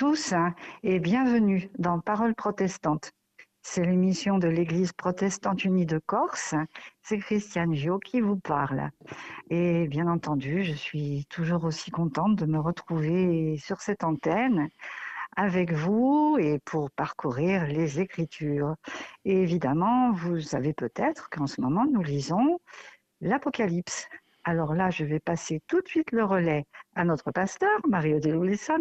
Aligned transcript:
tous 0.00 0.32
hein, 0.32 0.54
et 0.82 0.98
bienvenue 0.98 1.68
dans 1.78 2.00
Parole 2.00 2.34
protestante. 2.34 3.12
C'est 3.60 3.84
l'émission 3.84 4.38
de 4.38 4.48
l'Église 4.48 4.94
protestante 4.94 5.62
unie 5.62 5.84
de 5.84 5.98
Corse. 5.98 6.54
C'est 7.02 7.18
Christiane 7.18 7.74
Gio 7.74 7.98
qui 7.98 8.22
vous 8.22 8.38
parle. 8.38 8.88
Et 9.50 9.86
bien 9.88 10.08
entendu, 10.08 10.64
je 10.64 10.72
suis 10.72 11.26
toujours 11.28 11.64
aussi 11.64 11.90
contente 11.90 12.34
de 12.36 12.46
me 12.46 12.58
retrouver 12.58 13.58
sur 13.58 13.82
cette 13.82 14.02
antenne 14.02 14.70
avec 15.36 15.70
vous 15.74 16.38
et 16.40 16.60
pour 16.64 16.90
parcourir 16.90 17.66
les 17.66 18.00
Écritures. 18.00 18.76
Et 19.26 19.42
évidemment, 19.42 20.12
vous 20.12 20.40
savez 20.40 20.72
peut-être 20.72 21.28
qu'en 21.28 21.46
ce 21.46 21.60
moment, 21.60 21.84
nous 21.84 22.02
lisons 22.02 22.58
l'Apocalypse. 23.20 24.08
Alors 24.44 24.74
là, 24.74 24.88
je 24.88 25.04
vais 25.04 25.20
passer 25.20 25.60
tout 25.66 25.82
de 25.82 25.88
suite 25.88 26.12
le 26.12 26.24
relais 26.24 26.64
à 26.94 27.04
notre 27.04 27.30
pasteur, 27.30 27.78
Marie-Odile 27.86 28.36
Wilson, 28.36 28.80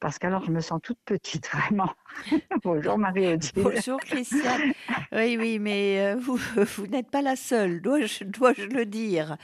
parce 0.00 0.18
qu'alors 0.18 0.44
je 0.44 0.50
me 0.50 0.60
sens 0.60 0.80
toute 0.82 0.98
petite, 1.04 1.48
vraiment. 1.52 1.92
Bonjour 2.64 2.98
Marie-Odile. 2.98 3.50
Bonjour 3.56 3.98
Christiane. 4.00 4.72
Oui, 5.12 5.36
oui, 5.38 5.58
mais 5.58 6.00
euh, 6.00 6.16
vous, 6.16 6.36
vous 6.76 6.86
n'êtes 6.86 7.10
pas 7.10 7.22
la 7.22 7.36
seule, 7.36 7.80
dois-je 7.80 8.24
dois 8.24 8.54
le 8.54 8.86
dire. 8.86 9.36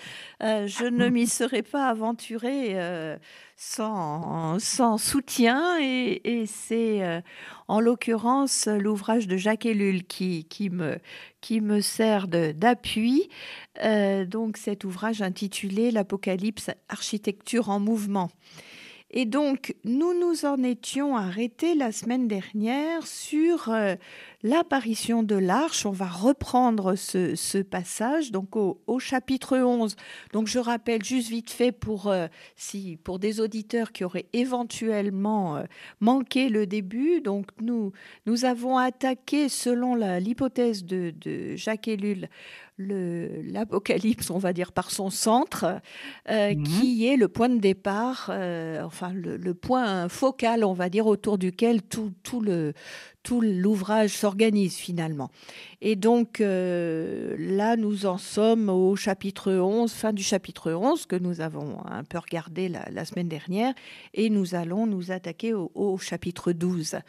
Euh, 0.42 0.66
je 0.66 0.86
ne 0.86 1.08
m'y 1.08 1.26
serais 1.26 1.62
pas 1.62 1.88
aventurée 1.88 2.72
euh, 2.74 3.16
sans, 3.56 4.58
sans 4.58 4.98
soutien 4.98 5.78
et, 5.80 6.40
et 6.40 6.46
c'est 6.46 7.22
en 7.68 7.80
l'occurrence 7.80 8.66
l'ouvrage 8.66 9.26
de 9.26 9.36
Jacques 9.36 9.66
Ellul 9.66 10.04
qui, 10.04 10.44
qui, 10.44 10.70
me, 10.70 10.98
qui 11.40 11.60
me 11.60 11.80
sert 11.80 12.28
d'appui. 12.28 13.28
donc 14.26 14.56
cet 14.56 14.84
ouvrage 14.84 15.22
intitulé 15.22 15.90
L'Apocalypse, 15.90 16.70
architecture 16.88 17.70
en 17.70 17.80
mouvement. 17.80 18.30
Et 19.18 19.24
donc, 19.24 19.74
nous 19.84 20.12
nous 20.12 20.44
en 20.44 20.62
étions 20.62 21.16
arrêtés 21.16 21.74
la 21.74 21.90
semaine 21.90 22.28
dernière 22.28 23.06
sur 23.06 23.70
euh, 23.70 23.94
l'apparition 24.42 25.22
de 25.22 25.36
l'arche. 25.36 25.86
On 25.86 25.90
va 25.90 26.06
reprendre 26.06 26.94
ce, 26.94 27.62
passage 27.62 28.30
donc 28.30 28.56
au, 28.56 28.98
chapitre 28.98 29.58
11. 29.58 29.96
Donc, 30.32 30.46
je 30.46 30.58
rappelle 30.58 31.02
juste 31.02 31.28
vite 31.28 31.50
fait 31.50 31.72
pour, 31.72 32.08
euh, 32.08 32.26
si, 32.54 32.98
pour 33.02 33.18
des 33.18 33.40
auditeurs 33.40 33.92
qui 33.92 34.04
auraient 34.04 34.26
éventuellement 34.32 35.56
euh, 35.56 35.64
manqué 36.00 36.48
le 36.48 36.66
début. 36.66 37.20
Donc, 37.20 37.46
nous, 37.60 37.92
nous 38.26 38.44
avons 38.44 38.78
attaqué, 38.78 39.48
selon 39.48 39.94
l'hypothèse 39.94 40.84
de, 40.84 41.12
de 41.20 41.56
Jacques 41.56 41.88
Ellul, 41.88 42.28
l'Apocalypse, 42.78 44.30
on 44.30 44.38
va 44.38 44.52
dire, 44.52 44.72
par 44.72 44.90
son 44.90 45.08
centre, 45.08 45.80
euh, 46.28 46.54
mhm. 46.54 46.62
qui 46.62 47.06
est 47.06 47.16
le 47.16 47.28
point 47.28 47.48
de 47.48 47.58
départ, 47.58 48.30
enfin 48.84 49.12
le, 49.14 49.54
point 49.54 50.08
focal, 50.08 50.62
on 50.64 50.74
va 50.74 50.90
dire, 50.90 51.06
autour 51.06 51.38
duquel 51.38 51.82
tout, 51.82 52.12
tout 52.22 52.40
le 52.40 52.74
tout 53.26 53.40
l'ouvrage 53.40 54.10
s'organise 54.10 54.76
finalement. 54.76 55.32
Et 55.80 55.96
donc 55.96 56.40
euh, 56.40 57.34
là, 57.40 57.74
nous 57.76 58.06
en 58.06 58.18
sommes 58.18 58.68
au 58.68 58.94
chapitre 58.94 59.52
11, 59.52 59.92
fin 59.92 60.12
du 60.12 60.22
chapitre 60.22 60.70
11, 60.70 61.06
que 61.06 61.16
nous 61.16 61.40
avons 61.40 61.84
un 61.86 62.04
peu 62.04 62.18
regardé 62.18 62.68
la, 62.68 63.04
semaine 63.04 63.26
dernière, 63.26 63.74
et 64.14 64.30
nous 64.30 64.54
allons 64.54 64.86
nous 64.86 65.10
attaquer 65.10 65.54
au, 65.54 65.98
chapitre 65.98 66.52
12. 66.52 67.00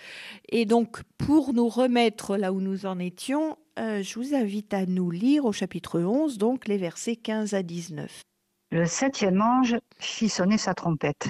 Et 0.50 0.66
donc, 0.66 1.04
pour 1.20 1.54
nous 1.54 1.70
remettre 1.70 2.36
là 2.36 2.52
où 2.52 2.62
nous 2.62 2.88
en 2.88 2.98
étions, 2.98 3.56
euh, 3.78 4.02
je 4.02 4.16
vous 4.18 4.34
invite 4.34 4.74
à 4.74 4.88
nous 4.88 5.12
lire 5.12 5.46
au 5.46 5.52
chapitre 5.52 6.00
11, 6.00 6.40
donc 6.40 6.68
les 6.68 6.78
versets 6.78 7.16
15 7.16 7.54
à 7.54 7.62
19. 7.62 8.24
Le 8.72 8.88
septième 8.88 9.40
ange 9.40 9.78
fit 10.00 10.30
sonner 10.30 10.58
sa 10.58 10.74
trompette. 10.74 11.28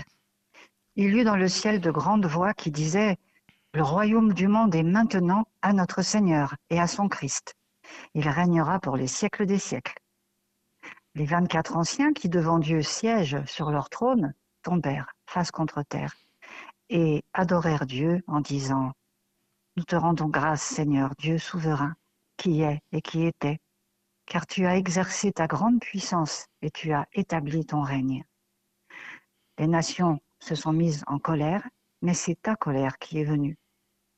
Il 0.95 1.03
y 1.03 1.07
eut 1.07 1.23
dans 1.25 1.35
le 1.35 1.49
ciel 1.49 1.81
de 1.81 1.91
grandes 1.91 2.25
voix 2.25 2.53
qui 2.53 2.71
disaient 2.71 3.17
Le 3.77 3.83
royaume 3.83 4.33
du 4.33 4.47
monde 4.47 4.73
est 4.73 4.81
maintenant 4.81 5.45
à 5.61 5.71
notre 5.71 6.01
Seigneur 6.01 6.55
et 6.71 6.79
à 6.79 6.87
son 6.87 7.07
Christ. 7.07 7.53
Il 8.15 8.27
régnera 8.27 8.79
pour 8.79 8.97
les 8.97 9.05
siècles 9.05 9.45
des 9.45 9.59
siècles. 9.59 9.99
Les 11.13 11.25
vingt-quatre 11.25 11.77
anciens 11.77 12.11
qui 12.11 12.27
devant 12.27 12.57
Dieu 12.57 12.81
siègent 12.81 13.45
sur 13.45 13.69
leur 13.69 13.91
trône 13.91 14.33
tombèrent 14.63 15.13
face 15.27 15.51
contre 15.51 15.83
terre 15.83 16.15
et 16.89 17.23
adorèrent 17.33 17.85
Dieu 17.85 18.23
en 18.25 18.41
disant 18.41 18.93
Nous 19.75 19.83
te 19.83 19.95
rendons 19.95 20.29
grâce, 20.29 20.63
Seigneur, 20.63 21.13
Dieu 21.19 21.37
souverain 21.37 21.95
qui 22.35 22.63
est 22.63 22.81
et 22.91 23.03
qui 23.03 23.27
était, 23.27 23.59
car 24.25 24.47
tu 24.47 24.65
as 24.65 24.75
exercé 24.75 25.31
ta 25.31 25.45
grande 25.45 25.81
puissance 25.81 26.47
et 26.63 26.71
tu 26.71 26.93
as 26.93 27.05
établi 27.13 27.63
ton 27.63 27.83
règne. 27.83 28.25
Les 29.59 29.67
nations 29.67 30.19
se 30.39 30.55
sont 30.55 30.73
mises 30.73 31.03
en 31.05 31.19
colère, 31.19 31.61
mais 32.01 32.15
c'est 32.15 32.41
ta 32.41 32.55
colère 32.55 32.97
qui 32.97 33.19
est 33.19 33.23
venue. 33.23 33.55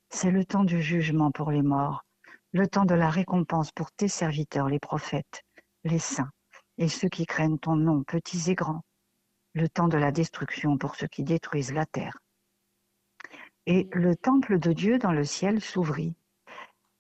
C'est 0.10 0.32
le 0.32 0.44
temps 0.44 0.64
du 0.64 0.82
jugement 0.82 1.32
pour 1.32 1.52
les 1.52 1.62
morts, 1.62 2.04
le 2.52 2.68
temps 2.68 2.86
de 2.86 2.96
la 2.96 3.10
récompense 3.10 3.72
pour 3.72 3.92
tes 3.92 4.08
serviteurs, 4.08 4.68
les 4.68 4.80
prophètes, 4.80 5.44
les 5.84 6.00
saints, 6.00 6.32
et 6.78 6.90
ceux 6.90 7.10
qui 7.10 7.26
craignent 7.26 7.60
ton 7.60 7.76
nom, 7.76 8.04
petits 8.04 8.50
et 8.50 8.56
grands, 8.56 8.84
le 9.54 9.70
temps 9.70 9.88
de 9.88 9.98
la 9.98 10.12
destruction 10.12 10.78
pour 10.78 10.96
ceux 10.96 11.08
qui 11.08 11.24
détruisent 11.24 11.74
la 11.74 11.86
terre. 11.86 12.18
Et 13.68 13.88
le 13.94 14.16
temple 14.16 14.58
de 14.58 14.74
Dieu 14.74 14.98
dans 14.98 15.12
le 15.12 15.24
ciel 15.24 15.62
s'ouvrit, 15.62 16.16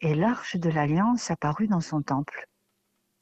et 0.02 0.14
l'arche 0.14 0.56
de 0.56 0.70
l'alliance 0.70 1.32
apparut 1.32 1.68
dans 1.68 1.82
son 1.82 2.04
temple. 2.04 2.48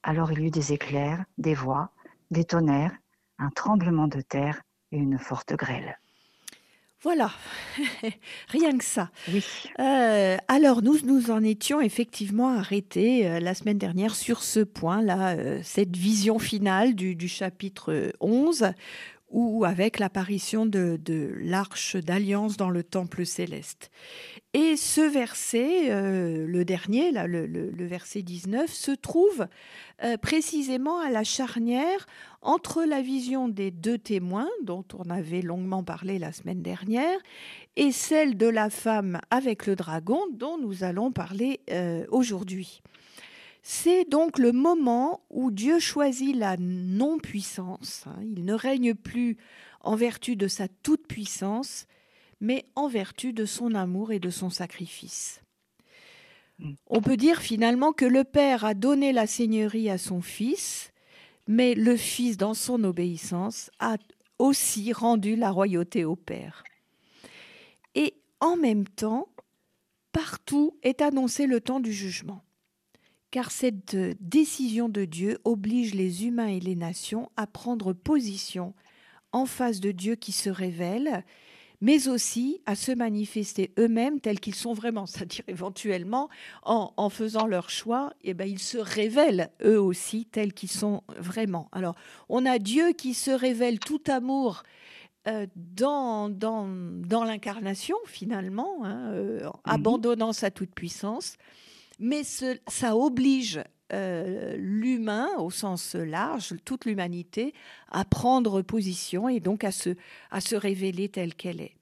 Alors 0.03 0.31
il 0.34 0.40
y 0.42 0.47
eut 0.47 0.52
des 0.52 0.74
éclairs, 0.74 1.24
des 1.38 1.56
voix, 1.56 1.92
des 2.30 2.44
tonnerres, 2.44 2.96
un 3.40 3.50
tremblement 3.52 4.08
de 4.08 4.22
terre 4.22 4.62
et 4.92 4.97
une 4.97 5.18
forte 5.18 5.53
grêle. 5.53 5.97
Voilà, 7.03 7.31
rien 8.50 8.75
que 8.75 8.84
ça. 8.84 9.12
Oui. 9.31 9.46
Euh, 9.80 10.38
alors 10.47 10.81
nous 10.81 10.97
nous 11.06 11.30
en 11.30 11.44
étions 11.44 11.80
effectivement 11.80 12.50
arrêtés 12.50 13.28
euh, 13.28 13.40
la 13.40 13.53
semaine 13.53 13.78
dernière 13.78 14.16
sur 14.16 14.41
ce 14.41 14.62
point-là, 14.62 15.35
euh, 15.38 15.59
cette 15.63 15.96
vision 15.96 16.40
finale 16.40 16.96
du, 16.96 17.16
du 17.16 17.28
chapitre 17.28 18.12
11, 18.19 18.72
ou 19.30 19.66
avec 19.66 20.00
l'apparition 20.00 20.66
de, 20.66 21.00
l'arche 21.41 21.97
d'alliance 21.97 22.58
dans 22.58 22.69
le 22.69 22.84
temple 22.84 23.25
céleste. 23.25 23.91
Et 24.59 24.75
ce 24.75 25.01
verset, 25.01 25.91
euh, 25.91 26.47
le 26.47 26.66
dernier, 26.66 27.12
là, 27.12 27.28
le, 27.28 27.72
verset 27.85 28.23
19, 28.23 28.73
se 28.73 28.90
trouve 28.90 29.45
euh, 30.03 30.18
précisément 30.18 31.00
à 31.00 31.12
la 31.12 31.23
charnière 31.23 32.07
entre 32.41 32.84
la 32.84 33.03
vision 33.03 33.50
des 33.50 33.69
deux 33.69 34.00
témoins, 34.00 34.50
dont 34.63 34.84
on 34.97 35.12
avait 35.12 35.44
longuement 35.44 35.84
parlé 35.84 36.17
la 36.17 36.31
semaine 36.31 36.63
dernière, 36.63 37.19
et 37.75 37.91
celle 37.91 38.35
de 38.35 38.47
la 38.47 38.72
femme 38.72 39.22
avec 39.29 39.67
le 39.67 39.75
dragon, 39.75 40.22
dont 40.34 40.57
nous 40.57 40.84
allons 40.84 41.12
parler 41.12 41.59
euh, 41.69 42.07
aujourd'hui. 42.09 42.81
C'est 43.62 44.06
donc 44.06 44.40
le 44.40 44.53
moment 44.53 45.22
où 45.29 45.51
Dieu 45.51 45.78
choisit 45.78 46.35
la 46.35 46.57
non-puissance. 46.57 48.06
Hein. 48.07 48.16
Il 48.35 48.44
ne 48.44 48.56
règne 48.56 48.96
plus 48.96 49.38
en 49.81 49.96
vertu 49.96 50.35
de 50.35 50.47
sa 50.47 50.67
toute-puissance, 50.67 51.85
mais 52.40 52.66
en 52.75 52.88
vertu 52.88 53.34
de 53.34 53.46
son 53.46 53.74
amour 53.75 54.12
et 54.12 54.20
de 54.20 54.30
son 54.30 54.50
sacrifice. 54.50 55.42
Mm. 56.59 56.74
On 56.88 57.02
peut 57.02 57.18
dire 57.18 57.40
finalement 57.42 57.94
que 57.94 58.06
le 58.06 58.23
Père 58.23 58.66
a 58.66 58.73
donné 58.73 59.14
la 59.14 59.28
seigneurie 59.28 59.90
à 59.90 59.97
son 59.97 60.22
Fils, 60.22 60.91
mais 61.47 61.76
le 61.76 61.96
Fils, 61.96 62.38
dans 62.38 62.53
son 62.53 62.84
obéissance, 62.84 63.72
a 63.79 63.97
aussi 64.40 64.94
rendu 64.94 65.35
la 65.35 65.52
royauté 65.52 66.06
au 66.06 66.16
Père. 66.16 66.64
Et 67.96 68.16
en 68.40 68.56
même 68.56 68.88
temps, 68.88 69.29
partout 70.11 70.78
est 70.84 71.02
annoncé 71.02 71.47
le 71.47 71.61
temps 71.61 71.79
du 71.79 71.94
jugement 71.94 72.44
car 73.32 73.52
cette 73.52 73.96
décision 74.22 74.90
de 74.90 75.06
Dieu 75.06 75.38
oblige 75.44 75.94
les 75.94 76.26
humains 76.26 76.47
et 76.47 76.59
les 76.59 76.76
nations 76.76 77.29
à 77.35 77.46
prendre 77.46 77.94
position 77.94 78.73
en 79.32 79.46
face 79.46 79.79
de 79.79 79.91
Dieu 79.91 80.16
qui 80.16 80.32
se 80.32 80.50
révèle, 80.50 81.26
mais 81.82 82.08
aussi 82.08 82.62
à 82.66 82.76
se 82.76 82.91
manifester 82.91 83.72
eux-mêmes 83.78 84.20
tels 84.20 84.40
qu'ils 84.40 84.56
sont 84.56 84.74
vraiment, 84.74 85.06
c'est-à-dire 85.06 85.44
éventuellement 85.47 86.29
en, 86.64 87.09
faisant 87.09 87.47
leur 87.47 87.70
choix, 87.70 88.14
et 88.24 88.32
eh 88.32 88.34
ben, 88.34 88.47
ils 88.47 88.59
se 88.59 88.78
révèlent 88.78 89.52
eux 89.64 89.79
aussi 89.79 90.26
tels 90.26 90.53
qu'ils 90.53 90.72
sont 90.72 91.03
vraiment. 91.18 91.70
Alors, 91.72 91.96
on 92.29 92.46
a 92.46 92.59
Dieu 92.59 92.94
qui 92.94 93.14
se 93.14 93.32
révèle 93.32 93.79
tout 93.79 94.02
amour 94.08 94.64
euh, 95.28 95.46
dans, 95.56 96.29
dans, 96.29 96.68
dans 96.68 97.24
l'incarnation 97.24 97.97
finalement, 98.06 98.84
hein, 98.84 99.12
euh, 99.12 99.44
mhm. 99.44 99.52
abandonnant 99.66 100.34
sa 100.34 100.52
toute-puissance 100.52 101.38
mais 102.00 102.23
ça 102.23 102.96
oblige 102.96 103.62
euh, 103.93 104.55
l'humain, 104.57 105.29
au 105.37 105.49
sens 105.49 105.95
large, 105.95 106.55
toute 106.66 106.85
l'humanité, 106.85 107.53
à 107.89 108.03
prendre 108.03 108.61
position 108.61 109.29
et 109.29 109.39
donc 109.39 109.63
à 109.63 109.72
se, 109.72 109.91
à 110.29 110.41
se 110.41 110.55
révéler 110.55 111.09
telle 111.09 111.35
qu'elle 111.35 111.61
est. 111.61 111.75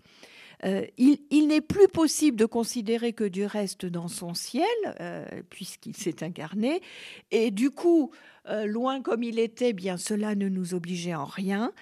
Euh, 0.64 0.86
il, 0.98 1.48
n'est 1.48 1.62
plus 1.62 1.88
possible 1.88 2.38
de 2.38 2.46
considérer 2.46 3.14
que 3.14 3.24
Dieu 3.24 3.46
reste 3.46 3.86
dans 3.86 4.08
son 4.08 4.34
ciel, 4.34 4.66
euh, 5.00 5.26
puisqu'il 5.50 5.96
s'est 5.96 6.24
incarné, 6.24 6.82
et 7.32 7.52
du 7.52 7.72
coup, 7.72 8.12
loin 8.66 9.02
comme 9.02 9.24
il 9.24 9.40
était, 9.40 9.74
bien 9.74 9.98
cela 9.98 10.36
ne 10.36 10.48
nous 10.48 10.76
obligeait 10.76 11.16
en 11.16 11.26
rien. 11.26 11.74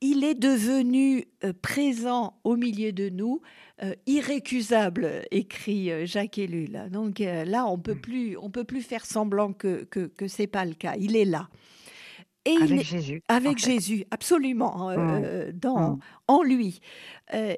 Il 0.00 0.24
est 0.24 0.34
devenu 0.34 1.24
euh, 1.44 1.52
présent 1.60 2.38
au 2.44 2.56
milieu 2.56 2.92
de 2.92 3.08
nous, 3.08 3.40
euh, 3.82 3.94
irrécusable, 4.06 5.24
écrit 5.30 5.90
euh, 5.90 6.06
Jacques 6.06 6.38
Ellul. 6.38 6.88
Donc 6.90 7.18
là, 7.18 7.66
on 7.66 7.78
peut 7.78 7.94
mm. 7.94 8.00
plus, 8.00 8.36
on 8.36 8.50
peut 8.50 8.64
plus 8.64 8.82
faire 8.82 9.06
semblant 9.06 9.52
que 9.52 9.84
que, 9.84 10.06
que 10.06 10.28
c'est 10.28 10.46
pas 10.46 10.64
le 10.64 10.74
cas. 10.74 10.94
Il 10.98 11.16
est 11.16 11.24
là. 11.24 11.48
Et 12.44 12.56
avec 12.56 12.82
Jésus. 12.82 13.22
Avec 13.28 13.58
Jésus, 13.58 14.04
absolument, 14.10 14.90
mm. 14.90 15.52
dans, 15.52 15.92
mm. 15.92 15.98
en 16.28 16.42
lui. 16.42 16.80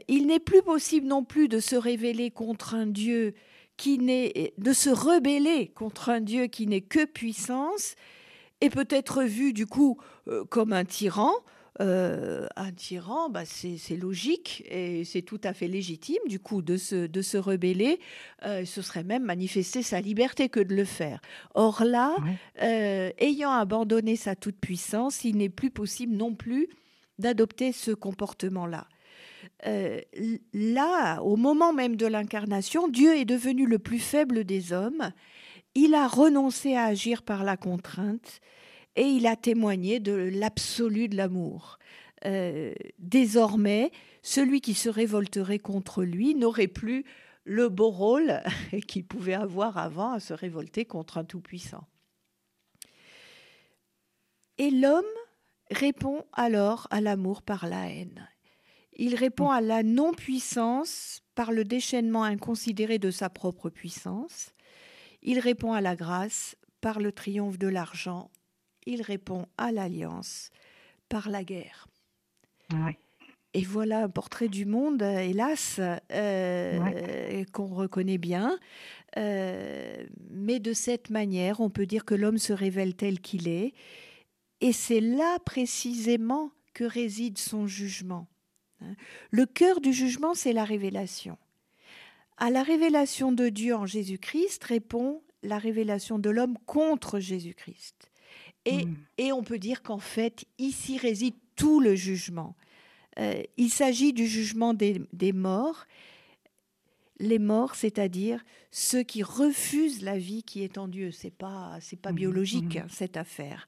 il 0.09 0.27
n'est 0.27 0.39
plus 0.39 0.63
possible 0.63 1.07
non 1.07 1.25
plus 1.25 1.49
de 1.49 1.61
se 1.61 1.77
révéler 1.77 2.31
contre 2.31 2.75
un 2.75 2.87
Dieu 2.87 3.35
qui 3.77 3.99
n'est, 3.99 4.55
de 4.59 4.73
se 4.73 4.91
rebeller 4.91 5.69
contre 5.69 6.09
un 6.09 6.21
Dieu 6.21 6.47
qui 6.47 6.67
n'est 6.67 6.81
que 6.81 7.05
puissance, 7.05 7.95
et 8.61 8.71
peut 8.71 8.89
être 8.91 9.23
vu 9.23 9.53
du 9.53 9.67
coup 9.67 9.99
comme 10.49 10.73
un 10.73 10.85
tyran, 10.85 11.33
euh, 11.81 12.47
un 12.57 12.73
tyran, 12.73 13.31
bah, 13.31 13.45
c'est 13.45 13.97
logique 13.97 14.65
et 14.69 15.05
c'est 15.05 15.23
tout 15.23 15.41
à 15.45 15.53
fait 15.53 15.69
légitime 15.69 16.19
du 16.27 16.41
coup 16.41 16.61
de 16.61 16.77
se, 16.77 17.07
de 17.07 17.23
se 17.23 17.37
rebeller. 17.37 18.01
Euh, 18.45 18.65
ce 18.65 18.83
serait 18.83 19.05
même 19.05 19.25
manifester 19.25 19.83
sa 19.83 20.01
liberté 20.01 20.49
que 20.49 20.61
de 20.61 20.75
le 20.75 20.85
faire. 20.85 21.21
Or 21.55 21.85
là, 21.85 22.17
euh, 22.63 23.11
ayant 23.19 23.53
abandonné 23.53 24.17
sa 24.17 24.35
toute-puissance, 24.35 25.25
il 25.25 25.37
n'est 25.37 25.49
plus 25.49 25.71
possible 25.71 26.15
non 26.15 26.35
plus 26.35 26.69
d'adopter 27.19 27.73
ce 27.73 27.93
comportement-là. 27.93 28.87
là, 29.65 31.21
au 31.21 31.37
moment 31.37 31.73
même 31.73 31.97
de 31.97 32.07
l'incarnation, 32.07 32.89
Dieu 32.89 33.17
est 33.17 33.25
devenu 33.25 33.67
le 33.67 33.79
plus 33.79 33.99
faible 33.99 34.45
des 34.45 34.73
hommes. 34.73 35.13
Il 35.75 35.95
a 35.95 36.09
renoncé 36.09 36.75
à 36.75 36.85
agir 36.85 37.23
par 37.23 37.45
la 37.45 37.57
contrainte 37.57 38.41
et 38.99 39.07
il 39.07 39.29
a 39.29 39.37
témoigné 39.37 40.01
de 40.01 40.13
l'absolu 40.13 41.07
de 41.09 41.17
l'amour. 41.17 41.79
Euh, 42.25 42.75
désormais, 42.99 43.93
celui 44.23 44.61
qui 44.61 44.75
se 44.75 44.89
révolterait 44.89 45.61
contre 45.61 46.03
lui 46.03 46.35
n'aurait 46.35 46.67
plus 46.67 47.05
le 47.45 47.69
beau 47.69 47.91
rôle 47.91 48.43
qu'il 48.89 49.07
pouvait 49.07 49.35
avoir 49.35 49.79
avant 49.79 50.11
à 50.11 50.19
se 50.19 50.35
révolter 50.35 50.85
contre 50.85 51.17
un 51.17 51.25
tout-puissant. 51.25 51.87
Et 54.59 54.73
l'homme 54.73 55.05
répond 55.71 56.25
alors 56.33 56.89
à 56.91 57.01
l'amour 57.01 57.43
par 57.43 57.69
la 57.69 57.89
haine. 57.89 58.29
Il 58.97 59.15
répond 59.15 59.51
à 59.51 59.61
la 59.61 59.85
non-puissance 59.85 61.23
par 61.37 61.53
le 61.53 61.63
déchaînement 61.63 62.25
inconsidéré 62.25 62.99
de 62.99 63.13
sa 63.13 63.31
propre 63.31 63.71
puissance. 63.71 64.51
Il 65.23 65.39
répond 65.39 65.73
à 65.73 65.81
la 65.81 65.95
grâce 65.95 66.57
par 66.81 66.99
le 66.99 67.13
triomphe 67.13 67.59
de 67.59 67.69
l'argent 67.69 68.29
il 68.89 69.03
répond 69.03 69.47
à 69.57 69.71
l'alliance 69.71 70.51
par 71.09 71.29
la 71.29 71.45
guerre. 71.45 71.89
Et 73.55 73.63
voilà 73.63 74.05
un 74.05 74.09
portrait 74.09 74.49
du 74.49 74.67
monde, 74.67 75.03
hélas, 75.03 75.81
euh, 76.13 77.45
qu'on 77.53 77.67
reconnaît 77.67 78.19
bien. 78.19 78.59
Euh, 79.17 80.05
mais 80.31 80.61
de 80.61 80.73
cette 80.73 81.11
manière, 81.11 81.61
on 81.61 81.71
peut 81.71 81.87
dire 81.87 82.05
que 82.05 82.15
l'homme 82.15 82.39
se 82.39 82.53
révèle 82.53 82.95
tel 82.95 83.21
qu'il 83.21 83.49
est. 83.49 83.73
Et 84.61 84.73
c'est 84.73 85.01
là 85.01 85.39
précisément 85.45 86.51
que 86.75 86.85
réside 86.85 87.39
son 87.39 87.67
jugement. 87.67 88.27
Hein. 88.83 88.95
Le 89.31 89.47
cœur 89.47 89.81
du 89.81 89.93
jugement, 89.93 90.35
c'est 90.35 90.53
la 90.53 90.65
révélation. 90.65 91.39
À 92.37 92.51
la 92.51 92.63
révélation 92.63 93.33
de 93.33 93.49
Dieu 93.49 93.75
en 93.75 93.87
Jésus-Christ 93.87 94.63
répond 94.65 95.23
la 95.43 95.59
révélation 95.59 96.19
de 96.19 96.31
l'homme 96.31 96.57
contre 96.67 97.19
Jésus-Christ. 97.19 98.08
Mm. 98.73 98.97
Et, 99.19 99.33
on 99.33 99.43
peut 99.43 99.59
dire 99.59 99.83
qu'en 99.83 99.99
fait, 99.99 100.45
ici 100.59 100.99
réside 100.99 101.35
tout 101.57 101.81
le 101.81 101.95
jugement. 101.95 102.55
Euh, 103.19 103.43
il 103.57 103.71
s'agit 103.71 104.13
du 104.13 104.27
jugement 104.27 104.75
des, 104.75 105.01
morts. 105.33 105.87
Les 107.21 107.41
morts, 107.41 107.75
c'est-à-dire 107.75 108.45
ceux 108.71 109.03
qui 109.03 109.25
refusent 109.25 110.03
la 110.03 110.19
vie 110.19 110.45
qui 110.45 110.63
est 110.63 110.79
en 110.79 110.87
Dieu. 110.87 111.11
C'est 111.11 111.35
pas, 111.35 111.79
c'est 111.81 112.01
pas 112.01 112.13
mm. 112.13 112.17
biologique 112.17 112.77
mm. 112.77 112.89
cette 112.89 113.17
affaire. 113.17 113.67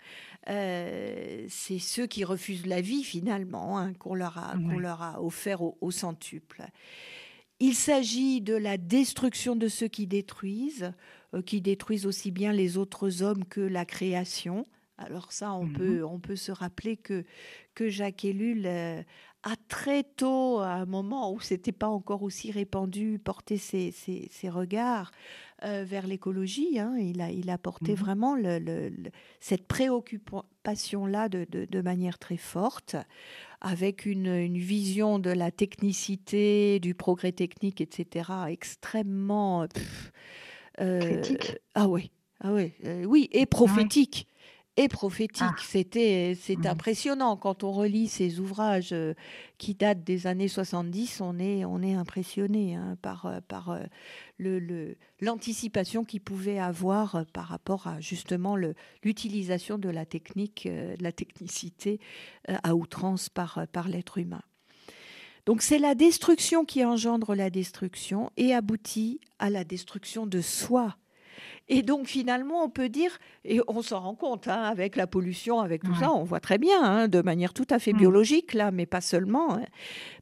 Euh, 0.48 1.46
c'est 1.48 1.78
ceux 1.78 2.06
qui 2.06 2.24
refusent 2.24 2.66
la 2.66 2.80
vie 2.80 3.04
finalement 3.04 3.78
hein, 3.78 3.92
qu'on 3.94 4.14
leur 4.14 4.38
a, 4.38 4.54
qu'on 4.54 4.78
leur 4.78 5.02
a 5.02 5.22
offert 5.22 5.60
au, 5.62 5.90
centuple. 5.90 6.64
Il 7.58 7.74
s'agit 7.74 8.40
de 8.40 8.54
la 8.54 8.78
destruction 8.78 9.54
de 9.54 9.68
ceux 9.68 9.88
qui 9.88 10.06
détruisent, 10.06 10.92
euh, 11.34 11.42
qui 11.42 11.60
détruisent 11.60 12.06
aussi 12.06 12.30
bien 12.30 12.52
les 12.52 12.78
autres 12.78 13.22
hommes 13.22 13.44
que 13.44 13.60
la 13.60 13.84
création. 13.84 14.64
Alors 15.00 15.32
ça, 15.32 15.52
on, 15.54 15.64
mmh 15.64 15.72
peut, 15.72 16.04
on 16.04 16.20
peut 16.20 16.36
se 16.36 16.52
rappeler 16.52 16.96
que, 16.96 17.24
que 17.74 17.88
Jacques 17.88 18.24
Ellul 18.24 18.64
euh, 18.66 19.02
a 19.42 19.54
très 19.68 20.02
tôt, 20.04 20.58
à 20.58 20.72
un 20.74 20.84
moment 20.84 21.32
où 21.32 21.40
c'était 21.40 21.72
pas 21.72 21.88
encore 21.88 22.22
aussi 22.22 22.50
répandu, 22.52 23.18
porté 23.18 23.56
ses, 23.56 23.92
ses, 23.92 24.48
regards 24.50 25.10
euh, 25.64 25.84
vers 25.86 26.06
l'écologie. 26.06 26.78
Hein. 26.78 26.96
Il, 26.98 27.22
a, 27.22 27.30
il 27.30 27.48
a 27.48 27.56
porté 27.56 27.92
mmh 27.92 27.96
vraiment 27.96 28.34
le, 28.36 28.90
cette 29.40 29.66
préoccupation-là 29.66 31.30
de, 31.30 31.46
de, 31.50 31.80
manière 31.80 32.18
très 32.18 32.36
forte, 32.36 32.96
avec 33.62 34.04
une, 34.04 34.26
une, 34.26 34.58
vision 34.58 35.18
de 35.18 35.30
la 35.30 35.50
technicité, 35.50 36.78
du 36.78 36.94
progrès 36.94 37.32
technique, 37.32 37.80
etc., 37.80 38.30
extrêmement... 38.48 39.66
Euh, 40.80 41.22
ah 41.74 41.88
oui, 41.88 42.10
ah 42.40 42.52
oui, 42.52 42.72
oui, 43.04 43.28
et 43.32 43.44
prophétique 43.44 44.26
et 44.76 44.88
prophétique. 44.88 45.42
Ah. 45.42 45.54
C'était, 45.58 46.36
c'est 46.40 46.56
mmh. 46.56 46.66
impressionnant 46.66 47.36
quand 47.36 47.64
on 47.64 47.72
relit 47.72 48.08
ces 48.08 48.40
ouvrages 48.40 48.92
euh, 48.92 49.14
qui 49.58 49.74
datent 49.74 50.04
des 50.04 50.26
années 50.26 50.48
70. 50.48 51.20
On 51.20 51.38
est, 51.38 51.64
on 51.64 51.82
est 51.82 51.94
impressionné 51.94 52.76
hein, 52.76 52.96
par, 53.02 53.26
euh, 53.26 53.40
par 53.46 53.70
euh, 53.70 53.80
le, 54.38 54.96
l'anticipation 55.20 56.04
qu'il 56.04 56.20
pouvait 56.20 56.58
avoir 56.58 57.24
par 57.32 57.46
rapport 57.46 57.86
à 57.86 58.00
justement 58.00 58.56
le, 58.56 58.74
l'utilisation 59.02 59.76
de 59.76 59.88
la 59.88 60.06
technique, 60.06 60.66
de 60.66 61.02
la 61.02 61.12
technicité 61.12 62.00
à 62.48 62.74
outrance 62.74 63.28
par, 63.28 63.66
par 63.72 63.88
l'être 63.88 64.18
humain. 64.18 64.42
Donc 65.46 65.62
c'est 65.62 65.78
la 65.78 65.94
destruction 65.94 66.64
qui 66.64 66.84
engendre 66.84 67.34
la 67.34 67.50
destruction 67.50 68.30
et 68.36 68.54
aboutit 68.54 69.20
à 69.38 69.50
la 69.50 69.64
destruction 69.64 70.26
de 70.26 70.40
soi 70.40 70.96
et 71.68 71.82
donc 71.82 72.06
finalement, 72.06 72.64
on 72.64 72.68
peut 72.68 72.88
dire, 72.88 73.18
et 73.44 73.60
on 73.68 73.82
s'en 73.82 74.00
rend 74.00 74.14
compte 74.14 74.48
hein, 74.48 74.62
avec 74.62 74.96
la 74.96 75.06
pollution, 75.06 75.60
avec 75.60 75.82
tout 75.84 75.94
ça, 75.94 76.12
on 76.12 76.24
voit 76.24 76.40
très 76.40 76.58
bien, 76.58 76.82
hein, 76.82 77.08
de 77.08 77.22
manière 77.22 77.54
tout 77.54 77.66
à 77.70 77.78
fait 77.78 77.92
mm. 77.92 77.98
biologique, 77.98 78.54
là, 78.54 78.70
mais 78.70 78.86
pas 78.86 79.00
seulement. 79.00 79.54
Hein. 79.54 79.64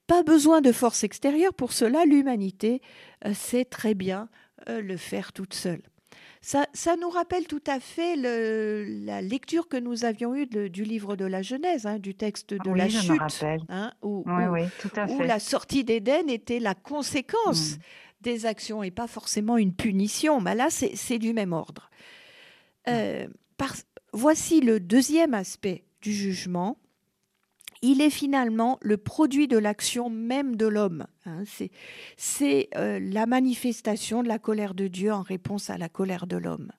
Pas 0.06 0.22
besoin 0.22 0.60
de 0.60 0.72
force 0.72 1.04
extérieure. 1.04 1.54
Pour 1.54 1.72
cela, 1.72 2.04
l'humanité 2.04 2.82
euh, 3.24 3.32
sait 3.34 3.64
très 3.64 3.94
bien 3.94 4.28
euh, 4.68 4.80
le 4.82 4.96
faire 4.96 5.32
toute 5.32 5.54
seule. 5.54 5.82
Ça, 6.40 6.66
ça, 6.72 6.96
nous 6.96 7.10
rappelle 7.10 7.46
tout 7.46 7.62
à 7.66 7.80
fait 7.80 8.14
le, 8.16 8.84
la 9.04 9.20
lecture 9.20 9.68
que 9.68 9.76
nous 9.76 10.04
avions 10.04 10.36
eue 10.36 10.46
du 10.46 10.84
livre 10.84 11.16
de 11.16 11.24
la 11.24 11.42
Genèse, 11.42 11.88
du 11.98 12.14
texte 12.14 12.54
de 12.54 12.70
la 12.70 12.88
chute, 12.88 13.44
où, 14.02 14.24
la 15.20 15.40
sortie 15.40 15.82
d'Éden 15.82 16.28
était 16.30 16.60
la 16.60 16.74
conséquence 16.74 17.76
mm 17.76 17.80
des 18.20 18.46
actions 18.46 18.82
et 18.82 18.90
pas 18.90 19.06
forcément 19.06 19.56
une 19.56 19.74
punition. 19.74 20.40
Mais 20.40 20.54
là, 20.54 20.68
c'est 20.70 21.18
du 21.18 21.32
même 21.32 21.52
ordre. 21.52 21.90
Euh, 22.88 23.26
voici 24.12 24.60
le 24.60 24.80
deuxième 24.80 25.34
aspect 25.34 25.84
du 26.00 26.12
jugement. 26.12 26.78
Il 27.80 28.00
est 28.00 28.10
finalement 28.10 28.78
le 28.82 28.96
produit 28.96 29.46
de 29.46 29.56
l'action 29.56 30.10
même 30.10 30.56
de 30.56 30.66
l'homme. 30.66 31.06
Hein. 31.26 31.44
c'est 32.16 32.68
euh, 32.74 32.98
la 33.00 33.26
manifestation 33.26 34.22
de 34.24 34.28
la 34.28 34.40
colère 34.40 34.74
de 34.74 34.88
Dieu 34.88 35.12
en 35.12 35.22
réponse 35.22 35.70
à 35.70 35.78
la 35.78 35.88
colère 35.88 36.26
de 36.26 36.36
l'homme. 36.36 36.72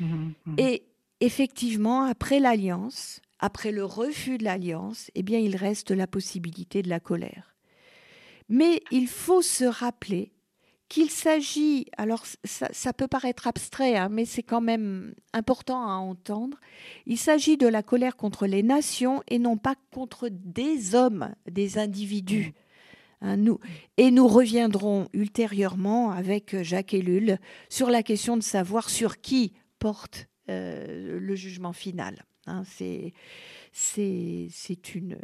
Mmh, 0.00 0.30
mmh. 0.46 0.54
Et 0.58 0.82
effectivement, 1.20 2.02
après 2.02 2.40
l'alliance, 2.40 3.20
après 3.38 3.70
le 3.70 3.84
refus 3.84 4.38
de 4.38 4.44
l'alliance, 4.44 5.12
eh 5.14 5.22
bien, 5.22 5.38
il 5.38 5.54
reste 5.54 5.92
la 5.92 6.08
possibilité 6.08 6.82
de 6.82 6.88
la 6.88 6.98
colère. 6.98 7.56
Mais 8.48 8.82
il 8.90 9.06
faut 9.06 9.42
se 9.42 9.64
rappeler 9.64 10.32
qu'il 10.92 11.08
s'agit, 11.08 11.86
alors 11.96 12.22
ça, 12.44 12.92
peut 12.92 13.08
paraître 13.08 13.46
abstrait, 13.46 13.96
hein, 13.96 14.10
mais 14.10 14.26
c'est 14.26 14.42
quand 14.42 14.60
même 14.60 15.14
important 15.32 15.88
à 15.88 15.94
entendre, 15.94 16.58
il 17.06 17.16
s'agit 17.16 17.56
de 17.56 17.66
la 17.66 17.82
colère 17.82 18.14
contre 18.14 18.46
les 18.46 18.62
nations 18.62 19.22
et 19.26 19.38
non 19.38 19.56
pas 19.56 19.74
contre 19.90 20.28
des 20.30 20.94
hommes, 20.94 21.34
des 21.50 21.78
individus. 21.78 22.52
Hein, 23.22 23.38
et 23.96 24.10
nous 24.10 24.28
reviendrons 24.28 25.08
ultérieurement 25.14 26.10
avec 26.10 26.60
Jacques 26.62 26.92
Ellul 26.92 27.38
sur 27.70 27.88
la 27.88 28.02
question 28.02 28.36
de 28.36 28.42
savoir 28.42 28.90
sur 28.90 29.22
qui 29.22 29.54
porte 29.78 30.28
euh, 30.50 31.18
le 31.18 31.34
jugement 31.34 31.72
final. 31.72 32.26
Hein, 32.46 32.64
c'est 32.64 33.12
une, 34.94 35.16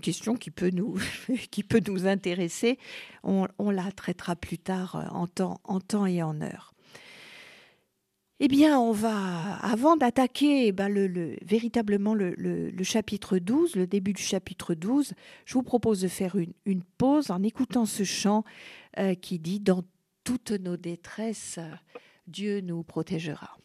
question 0.00 0.36
qui 0.36 0.50
peut 0.50 0.70
nous, 0.70 0.96
intéresser. 2.06 2.78
On, 3.24 3.48
la 3.58 3.90
traitera 3.90 4.36
plus 4.36 4.58
tard 4.58 4.96
euh, 4.96 5.06
en 5.64 5.80
temps, 5.80 6.06
et 6.06 6.22
en 6.22 6.40
heure. 6.40 6.72
Eh 8.38 8.48
bien, 8.48 8.78
on 8.78 8.92
va, 8.92 9.56
avant 9.56 9.96
d'attaquer 9.96 10.66
eh 10.68 10.72
ben, 10.72 10.88
le, 10.88 11.36
véritablement 11.42 12.14
le, 12.14 12.72
chapitre 12.82 13.38
12, 13.38 13.76
le 13.76 13.86
début 13.86 14.12
du 14.12 14.22
chapitre 14.22 14.74
12, 14.74 15.14
je 15.44 15.54
vous 15.54 15.62
propose 15.62 16.00
de 16.00 16.08
faire 16.08 16.36
une, 16.36 16.82
pause 16.98 17.30
en 17.30 17.42
écoutant 17.42 17.86
ce 17.86 18.04
chant 18.04 18.44
euh, 18.98 19.14
qui 19.14 19.38
dit 19.38 19.60
Dans 19.60 19.82
toutes 20.24 20.52
nos 20.52 20.76
détresses, 20.76 21.58
Dieu 22.26 22.60
nous 22.60 22.82
protégera. 22.84 23.56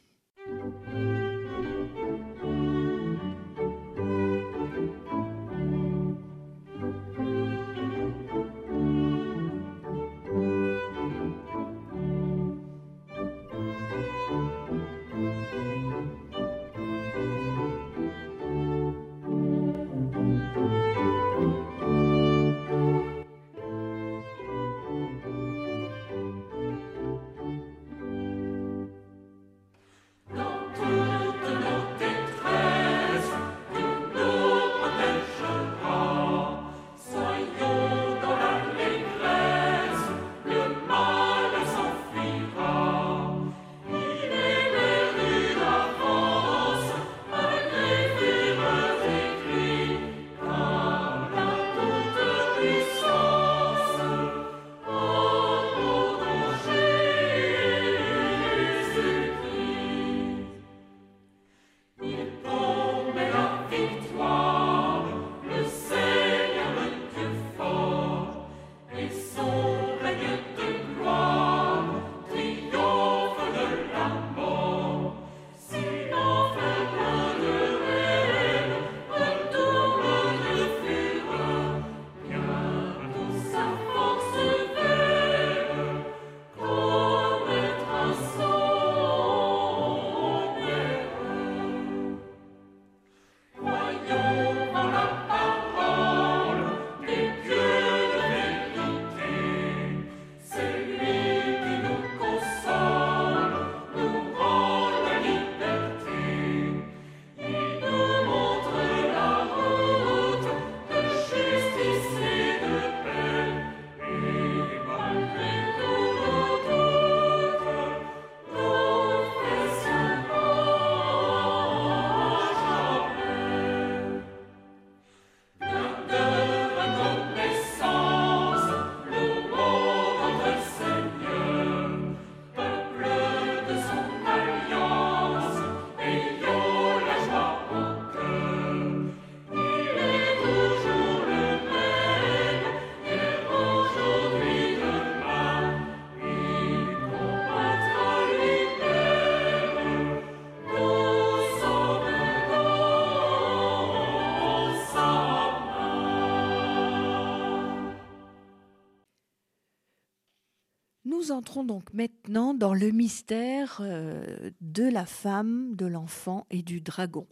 Entrons 161.48 161.64
donc 161.64 161.94
maintenant 161.94 162.54
dans 162.54 162.74
le 162.74 162.92
mystère 162.92 163.78
euh, 163.80 164.50
de 164.60 164.84
la 164.84 165.06
femme, 165.06 165.78
de 165.78 165.86
l'enfant 165.86 166.46
et 166.50 166.62
du 166.62 166.82
dragon. 166.82 167.26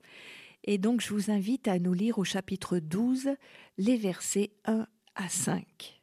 Et 0.64 0.78
donc 0.78 1.02
je 1.02 1.14
vous 1.14 1.32
invite 1.32 1.68
à 1.68 1.80
nous 1.80 1.92
lire 1.92 2.18
au 2.18 2.24
chapitre 2.24 2.80
12 2.80 3.36
les 3.78 3.98
versets 3.98 4.54
1 4.64 4.88
à 5.16 5.28
5. 5.28 6.02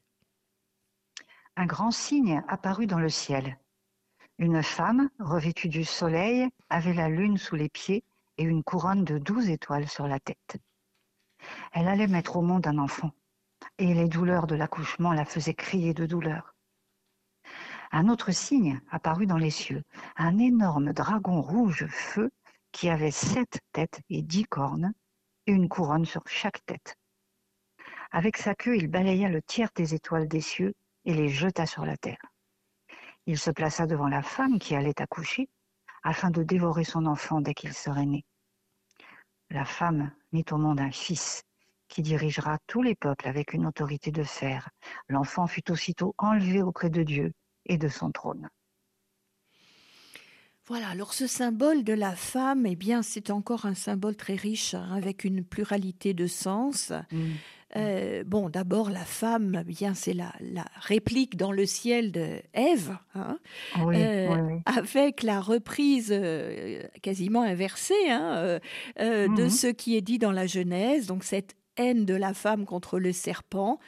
Un 1.56 1.64
grand 1.64 1.90
signe 1.90 2.42
apparut 2.48 2.86
dans 2.86 2.98
le 2.98 3.08
ciel. 3.08 3.58
Une 4.36 4.62
femme, 4.62 5.08
revêtue 5.18 5.70
du 5.70 5.84
soleil, 5.84 6.46
avait 6.68 6.92
la 6.92 7.08
lune 7.08 7.38
sous 7.38 7.56
les 7.56 7.70
pieds 7.70 8.04
et 8.36 8.42
une 8.42 8.62
couronne 8.62 9.04
de 9.04 9.16
douze 9.16 9.48
étoiles 9.48 9.88
sur 9.88 10.06
la 10.06 10.20
tête. 10.20 10.58
Elle 11.72 11.88
allait 11.88 12.08
mettre 12.08 12.36
au 12.36 12.42
monde 12.42 12.66
un 12.66 12.76
enfant, 12.76 13.12
et 13.78 13.94
les 13.94 14.06
douleurs 14.06 14.46
de 14.46 14.54
l'accouchement 14.54 15.14
la 15.14 15.24
faisaient 15.24 15.54
crier 15.54 15.94
de 15.94 16.04
douleur. 16.04 16.51
Un 17.94 18.08
autre 18.08 18.30
signe 18.30 18.80
apparut 18.90 19.26
dans 19.26 19.36
les 19.36 19.50
cieux, 19.50 19.82
un 20.16 20.38
énorme 20.38 20.94
dragon 20.94 21.42
rouge 21.42 21.86
feu 21.88 22.30
qui 22.72 22.88
avait 22.88 23.10
sept 23.10 23.60
têtes 23.72 24.00
et 24.08 24.22
dix 24.22 24.44
cornes, 24.44 24.94
et 25.46 25.52
une 25.52 25.68
couronne 25.68 26.06
sur 26.06 26.22
chaque 26.26 26.64
tête. 26.64 26.96
Avec 28.10 28.38
sa 28.38 28.54
queue, 28.54 28.78
il 28.78 28.88
balaya 28.88 29.28
le 29.28 29.42
tiers 29.42 29.68
des 29.74 29.92
étoiles 29.92 30.26
des 30.26 30.40
cieux 30.40 30.72
et 31.04 31.12
les 31.12 31.28
jeta 31.28 31.66
sur 31.66 31.84
la 31.84 31.98
terre. 31.98 32.32
Il 33.26 33.38
se 33.38 33.50
plaça 33.50 33.86
devant 33.86 34.08
la 34.08 34.22
femme 34.22 34.58
qui 34.58 34.74
allait 34.74 35.02
accoucher, 35.02 35.50
afin 36.02 36.30
de 36.30 36.42
dévorer 36.42 36.84
son 36.84 37.04
enfant 37.04 37.42
dès 37.42 37.52
qu'il 37.52 37.74
serait 37.74 38.06
né. 38.06 38.24
La 39.50 39.66
femme 39.66 40.12
mit 40.32 40.46
au 40.50 40.56
monde 40.56 40.80
un 40.80 40.90
fils 40.90 41.42
qui 41.88 42.00
dirigera 42.00 42.56
tous 42.66 42.80
les 42.80 42.94
peuples 42.94 43.28
avec 43.28 43.52
une 43.52 43.66
autorité 43.66 44.10
de 44.12 44.22
fer. 44.22 44.70
L'enfant 45.08 45.46
fut 45.46 45.70
aussitôt 45.70 46.14
enlevé 46.16 46.62
auprès 46.62 46.88
de 46.88 47.02
Dieu 47.02 47.34
et 47.66 47.78
de 47.78 47.88
son 47.88 48.10
trône. 48.10 48.48
Voilà, 50.66 50.88
alors 50.88 51.12
ce 51.12 51.26
symbole 51.26 51.82
de 51.82 51.92
la 51.92 52.12
femme, 52.12 52.66
eh 52.66 52.76
bien, 52.76 53.02
c'est 53.02 53.30
encore 53.30 53.66
un 53.66 53.74
symbole 53.74 54.14
très 54.14 54.36
riche, 54.36 54.74
hein, 54.74 54.88
avec 54.92 55.24
une 55.24 55.44
pluralité 55.44 56.14
de 56.14 56.28
sens. 56.28 56.92
Mm. 57.10 57.30
Euh, 57.74 58.22
bon, 58.24 58.48
d'abord, 58.48 58.90
la 58.90 59.04
femme, 59.04 59.58
eh 59.60 59.64
bien, 59.64 59.94
c'est 59.94 60.12
la, 60.14 60.32
réplique 60.76 61.36
dans 61.36 61.50
le 61.50 61.66
ciel 61.66 62.12
de 62.12 62.40
Ève, 62.52 62.96
hein, 63.14 63.38
euh, 63.76 64.58
avec 64.66 65.22
la 65.22 65.40
reprise 65.40 66.10
euh, 66.12 66.82
quasiment 67.02 67.42
inversée 67.42 68.08
hein, 68.08 68.58
de 68.98 69.26
mm-hmm. 69.26 69.50
ce 69.50 69.66
qui 69.66 69.96
est 69.96 70.02
dit 70.02 70.18
dans 70.18 70.32
la 70.32 70.46
Genèse. 70.46 71.06
Donc, 71.06 71.24
cette 71.24 71.56
haine 71.76 72.04
de 72.04 72.14
la 72.14 72.34
femme 72.34 72.66
contre 72.66 72.98
le 72.98 73.12
serpent. 73.12 73.78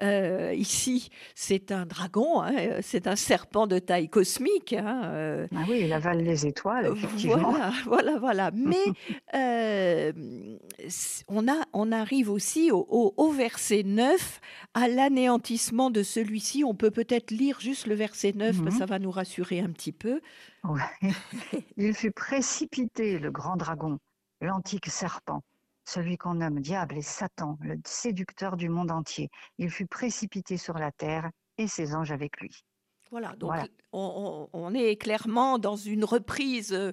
Euh, 0.00 0.54
ici, 0.54 1.10
c'est 1.34 1.70
un 1.70 1.84
dragon, 1.84 2.40
hein, 2.40 2.80
c'est 2.80 3.06
un 3.06 3.16
serpent 3.16 3.66
de 3.66 3.78
taille 3.78 4.08
cosmique. 4.08 4.72
Hein, 4.72 5.02
euh. 5.04 5.46
ah 5.54 5.64
oui, 5.68 5.82
il 5.84 5.92
avale 5.92 6.22
les 6.22 6.46
étoiles, 6.46 6.86
effectivement. 6.86 7.50
Voilà, 7.50 7.72
voilà, 7.86 8.18
voilà. 8.18 8.50
Mais 8.52 8.84
euh, 9.34 10.12
on, 11.28 11.46
a, 11.46 11.64
on 11.72 11.92
arrive 11.92 12.30
aussi 12.30 12.70
au, 12.72 13.32
verset 13.32 13.82
9, 13.84 14.40
à 14.74 14.88
l'anéantissement 14.88 15.90
de 15.90 16.02
celui-ci. 16.02 16.64
On 16.64 16.74
peut 16.74 16.90
peut-être 16.90 17.30
lire 17.30 17.60
juste 17.60 17.86
le 17.86 17.94
verset 17.94 18.32
9, 18.34 18.58
mhm. 18.58 18.70
ça 18.70 18.86
va 18.86 18.98
nous 18.98 19.10
rassurer 19.10 19.60
un 19.60 19.70
petit 19.70 19.92
peu. 19.92 20.20
Il 21.76 21.94
fut 21.94 22.12
précipité, 22.12 23.18
le 23.18 23.30
grand 23.30 23.56
dragon, 23.56 23.98
l'antique 24.40 24.86
serpent 24.86 25.42
celui 25.84 26.16
qu'on 26.16 26.34
nomme 26.34 26.60
diable 26.60 26.96
et 26.96 27.02
Satan, 27.02 27.58
le 27.60 27.78
séducteur 27.84 28.56
du 28.56 28.68
monde 28.68 28.90
entier. 28.90 29.30
Il 29.58 29.70
fut 29.70 29.86
précipité 29.86 30.56
sur 30.56 30.74
la 30.74 30.92
terre 30.92 31.30
et 31.58 31.66
ses 31.66 31.94
anges 31.94 32.12
avec 32.12 32.40
lui. 32.40 32.64
Voilà, 33.10 33.36
donc 33.36 33.52
On, 33.92 34.74
est 34.74 34.96
clairement 34.96 35.58
dans 35.58 35.76
une 35.76 36.02
reprise 36.02 36.72
euh, 36.72 36.92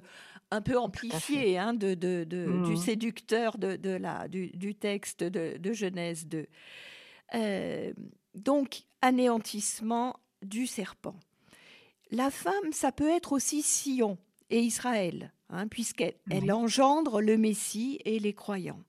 un 0.50 0.60
peu 0.60 0.78
amplifiée 0.78 1.58
hein, 1.58 1.72
de, 1.72 1.94
du 1.94 2.36
mmh. 2.36 2.76
séducteur 2.76 3.56
de, 3.56 3.90
la, 3.90 4.28
du, 4.28 4.74
texte 4.74 5.24
de, 5.24 5.72
Genèse 5.72 6.26
2. 6.26 6.46
Euh, 7.34 7.92
donc, 8.34 8.82
anéantissement 9.00 10.20
du 10.42 10.66
serpent. 10.66 11.16
La 12.10 12.30
femme, 12.30 12.72
ça 12.72 12.92
peut 12.92 13.08
être 13.08 13.32
aussi 13.32 13.62
Sion 13.62 14.18
et 14.50 14.60
Israël, 14.60 15.32
hein, 15.50 15.68
puisqu'elle 15.68 16.14
engendre 16.52 17.20
le 17.20 17.36
Messie 17.36 18.00
et 18.04 18.18
les 18.18 18.32
croyants. 18.32 18.82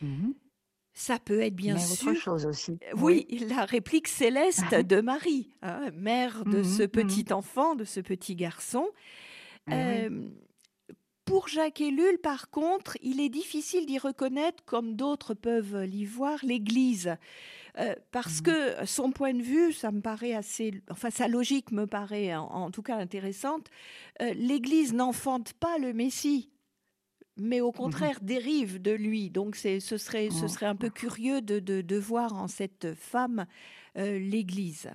Mmh. 0.00 0.30
Ça 0.94 1.18
peut 1.20 1.40
être 1.42 1.54
bien 1.54 1.78
sûr. 1.78 2.08
autre 2.08 2.20
chose 2.20 2.46
aussi. 2.46 2.72
Euh, 2.72 2.96
oui, 2.96 3.26
la 3.48 3.64
réplique 3.64 4.08
céleste 4.08 4.74
de 4.74 5.00
Marie, 5.00 5.54
hein, 5.62 5.90
mère 5.94 6.44
de 6.44 6.58
mmh 6.58 6.64
ce 6.64 6.82
mmh 6.82 6.88
petit 6.88 7.32
enfant, 7.32 7.76
de 7.76 7.84
ce 7.84 8.00
petit 8.00 8.34
garçon. 8.34 8.88
Pour 11.28 11.46
Jacques 11.46 11.82
Ellul, 11.82 12.18
par 12.22 12.48
contre, 12.48 12.96
il 13.02 13.20
est 13.20 13.28
difficile 13.28 13.84
d'y 13.84 13.98
reconnaître, 13.98 14.64
comme 14.64 14.96
d'autres 14.96 15.34
peuvent 15.34 15.82
l'y 15.82 16.06
voir, 16.06 16.38
l'Église. 16.42 17.16
Euh, 17.78 17.94
parce 18.12 18.40
que 18.40 18.74
son 18.86 19.12
point 19.12 19.34
de 19.34 19.42
vue, 19.42 19.74
ça 19.74 19.92
me 19.92 20.00
paraît 20.00 20.32
assez, 20.32 20.82
enfin 20.90 21.10
sa 21.10 21.28
logique 21.28 21.70
me 21.70 21.86
paraît 21.86 22.34
en, 22.34 22.70
tout 22.70 22.82
cas 22.82 22.96
intéressante. 22.96 23.68
Euh, 24.22 24.32
L'Église 24.34 24.94
n'enfante 24.94 25.52
pas 25.52 25.78
le 25.78 25.92
Messie 25.92 26.50
mais 27.40 27.60
au 27.60 27.70
mmh 27.70 27.74
contraire 27.74 28.18
dérive 28.20 28.82
de 28.82 28.90
lui. 28.90 29.30
Donc 29.30 29.54
ce 29.54 29.78
serait, 29.78 30.28
ce 30.30 30.48
serait 30.48 30.66
un 30.66 30.74
peu 30.74 30.90
curieux 30.90 31.40
de, 31.40 31.60
de, 31.60 31.96
voir 31.96 32.34
en 32.34 32.48
cette 32.48 32.94
femme 32.94 33.46
euh, 33.96 34.18
l'Église. 34.18 34.90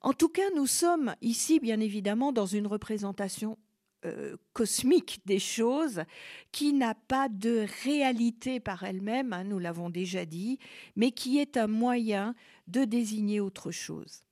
En 0.00 0.14
tout 0.14 0.30
cas, 0.30 0.48
nous 0.56 0.66
sommes 0.66 1.14
ici, 1.20 1.60
bien 1.60 1.78
évidemment, 1.78 2.32
dans 2.32 2.46
une 2.46 2.66
représentation 2.66 3.58
euh, 4.04 4.36
cosmique 4.52 5.20
des 5.26 5.38
choses 5.38 6.02
qui 6.50 6.72
n'a 6.72 6.94
pas 6.94 7.28
de 7.28 7.66
réalité 7.84 8.60
par 8.60 8.82
elle-même, 8.82 9.32
hein, 9.32 9.44
nous 9.44 9.58
l'avons 9.58 9.90
déjà 9.90 10.24
dit, 10.24 10.58
mais 10.96 11.10
qui 11.10 11.38
est 11.38 11.56
un 11.56 11.66
moyen 11.66 12.34
de 12.68 12.84
désigner 12.84 13.40
autre 13.40 13.70
chose. 13.70 14.24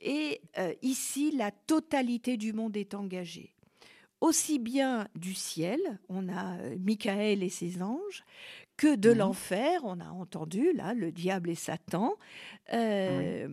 Et 0.00 0.40
euh, 0.58 0.72
ici, 0.82 1.32
la 1.36 1.50
totalité 1.50 2.36
du 2.36 2.52
monde 2.52 2.76
est 2.76 2.94
engagée. 2.94 3.54
Aussi 4.20 4.58
bien 4.58 5.08
du 5.14 5.34
ciel, 5.34 5.80
on 6.08 6.28
a 6.28 6.58
euh, 6.58 6.76
Michael 6.78 7.42
et 7.42 7.48
ses 7.48 7.82
anges, 7.82 8.24
que 8.76 8.94
de 8.94 9.12
mmh. 9.12 9.18
l'enfer, 9.18 9.80
on 9.84 10.00
a 10.00 10.08
entendu 10.08 10.72
là 10.74 10.94
le 10.94 11.12
diable 11.12 11.50
et 11.50 11.54
Satan, 11.54 12.14
euh, 12.72 13.48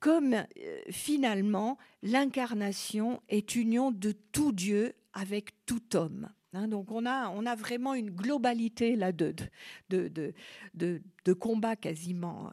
comme 0.00 0.34
euh, 0.34 0.44
finalement 0.90 1.78
l'incarnation 2.02 3.22
est 3.28 3.56
union 3.56 3.90
de 3.90 4.12
tout 4.12 4.52
Dieu 4.52 4.94
avec 5.12 5.50
tout 5.66 5.96
homme. 5.96 6.28
Hein. 6.52 6.68
donc 6.68 6.90
on 6.90 7.06
a, 7.06 7.28
on 7.30 7.46
a 7.46 7.54
vraiment 7.54 7.94
une 7.94 8.10
globalité 8.10 8.96
là 8.96 9.12
de, 9.12 9.34
de, 9.90 10.08
de, 10.08 11.02
de, 11.24 11.32
combat 11.32 11.76
quasiment. 11.76 12.50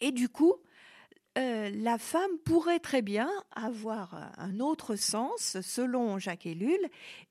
Et 0.00 0.12
du 0.12 0.28
coup, 0.28 0.54
euh, 1.38 1.70
la 1.72 1.96
femme 1.96 2.38
pourrait 2.44 2.80
très 2.80 3.02
bien 3.02 3.30
avoir 3.52 4.32
un 4.36 4.58
autre 4.58 4.96
sens, 4.96 5.60
selon 5.60 6.18
Jacques 6.18 6.46
Ellul, 6.46 6.80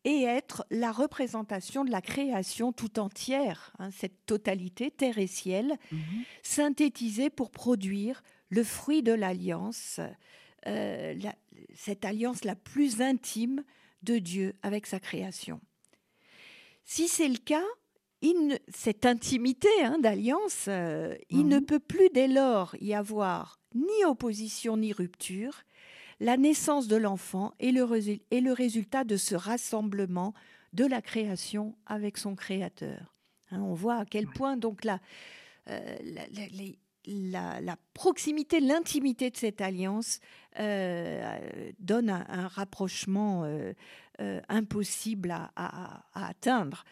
et 0.05 0.23
être 0.23 0.65
la 0.71 0.93
représentation 0.93 1.83
de 1.83 1.91
la 1.91 2.01
création 2.01 2.71
tout 2.71 2.97
entière, 2.99 3.73
hein, 3.77 3.91
cette 3.91 4.25
totalité 4.25 4.89
terre 4.89 5.17
et 5.17 5.27
ciel, 5.27 5.77
mhm. 5.91 5.99
synthétisée 6.43 7.29
pour 7.29 7.51
produire 7.51 8.23
le 8.49 8.63
fruit 8.63 9.03
de 9.03 9.13
l'alliance, 9.13 9.99
euh, 10.67 11.15
cette 11.73 12.05
alliance 12.05 12.43
la 12.43 12.55
plus 12.55 13.01
intime 13.01 13.63
de 14.03 14.17
Dieu 14.17 14.53
avec 14.63 14.85
sa 14.85 14.99
création. 14.99 15.61
Si 16.85 17.07
c'est 17.07 17.27
le 17.27 17.37
cas, 17.37 17.65
cette 18.73 19.05
intimité 19.05 19.69
hein, 19.83 19.99
d'alliance, 19.99 20.65
euh, 20.67 21.15
il 21.29 21.47
ne 21.47 21.59
mhm. 21.59 21.65
peut 21.65 21.79
plus 21.79 22.09
dès 22.13 22.27
lors 22.27 22.75
y 22.81 22.93
avoir 22.93 23.59
ni 23.75 24.05
opposition 24.05 24.77
ni 24.77 24.91
rupture. 24.91 25.63
La 26.19 26.35
naissance 26.35 26.87
de 26.87 26.97
l'enfant 26.97 27.53
est 27.59 27.71
le, 27.71 28.51
résultat 28.51 29.03
de 29.03 29.15
ce 29.15 29.35
rassemblement 29.35 30.33
de 30.73 30.85
la 30.85 31.01
création 31.01 31.75
avec 31.85 32.17
son 32.17 32.35
créateur. 32.35 33.15
Hein, 33.51 33.61
on 33.61 33.73
voit 33.73 33.95
à 33.95 34.05
quel 34.05 34.27
point 34.27 34.57
donc 34.57 34.83
la, 34.83 34.99
euh, 35.69 35.97
la, 36.01 36.23
proximité, 37.93 38.59
l'intimité 38.59 39.29
de 39.29 39.37
cette 39.37 39.61
alliance 39.61 40.19
euh, 40.59 41.71
donne 41.79 42.09
un, 42.09 42.47
rapprochement 42.47 43.45
impossible 44.47 45.31
à 45.55 46.03
atteindre 46.13 46.83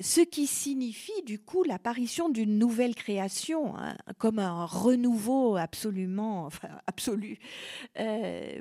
ce 0.00 0.20
qui 0.20 0.46
signifie 0.46 1.22
du 1.24 1.38
coup 1.38 1.62
l'apparition 1.64 2.28
d'une 2.28 2.58
nouvelle 2.58 2.94
création, 2.94 3.76
hein, 3.76 3.96
comme 4.18 4.38
un 4.38 4.66
renouveau 4.66 5.56
absolument 5.56 6.44
enfin, 6.44 6.68
absolu. 6.86 7.38
Euh, 7.98 8.60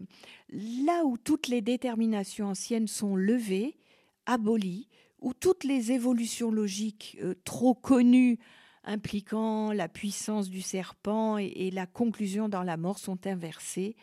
là 0.50 1.04
où 1.04 1.18
toutes 1.18 1.48
les 1.48 1.62
déterminations 1.62 2.48
anciennes 2.48 2.88
sont 2.88 3.16
levées, 3.16 3.78
abolies, 4.26 4.88
où 5.20 5.34
toutes 5.34 5.64
les 5.64 5.92
évolutions 5.92 6.52
logiques 6.52 7.18
euh, 7.22 7.36
trop 7.44 7.74
connues 7.74 8.40
impliquant 8.86 9.72
la 9.72 9.88
puissance 9.88 10.50
du 10.50 10.62
serpent 10.62 11.38
et 11.38 11.72
la 11.72 11.86
conclusion 11.86 12.50
dans 12.50 12.64
la 12.64 12.78
mort 12.78 13.00
sont 13.00 13.28
inversées, 13.28 13.96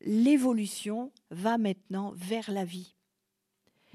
l'évolution 0.00 1.12
va 1.30 1.58
maintenant 1.58 2.12
vers 2.16 2.50
la 2.50 2.64
vie. 2.64 2.94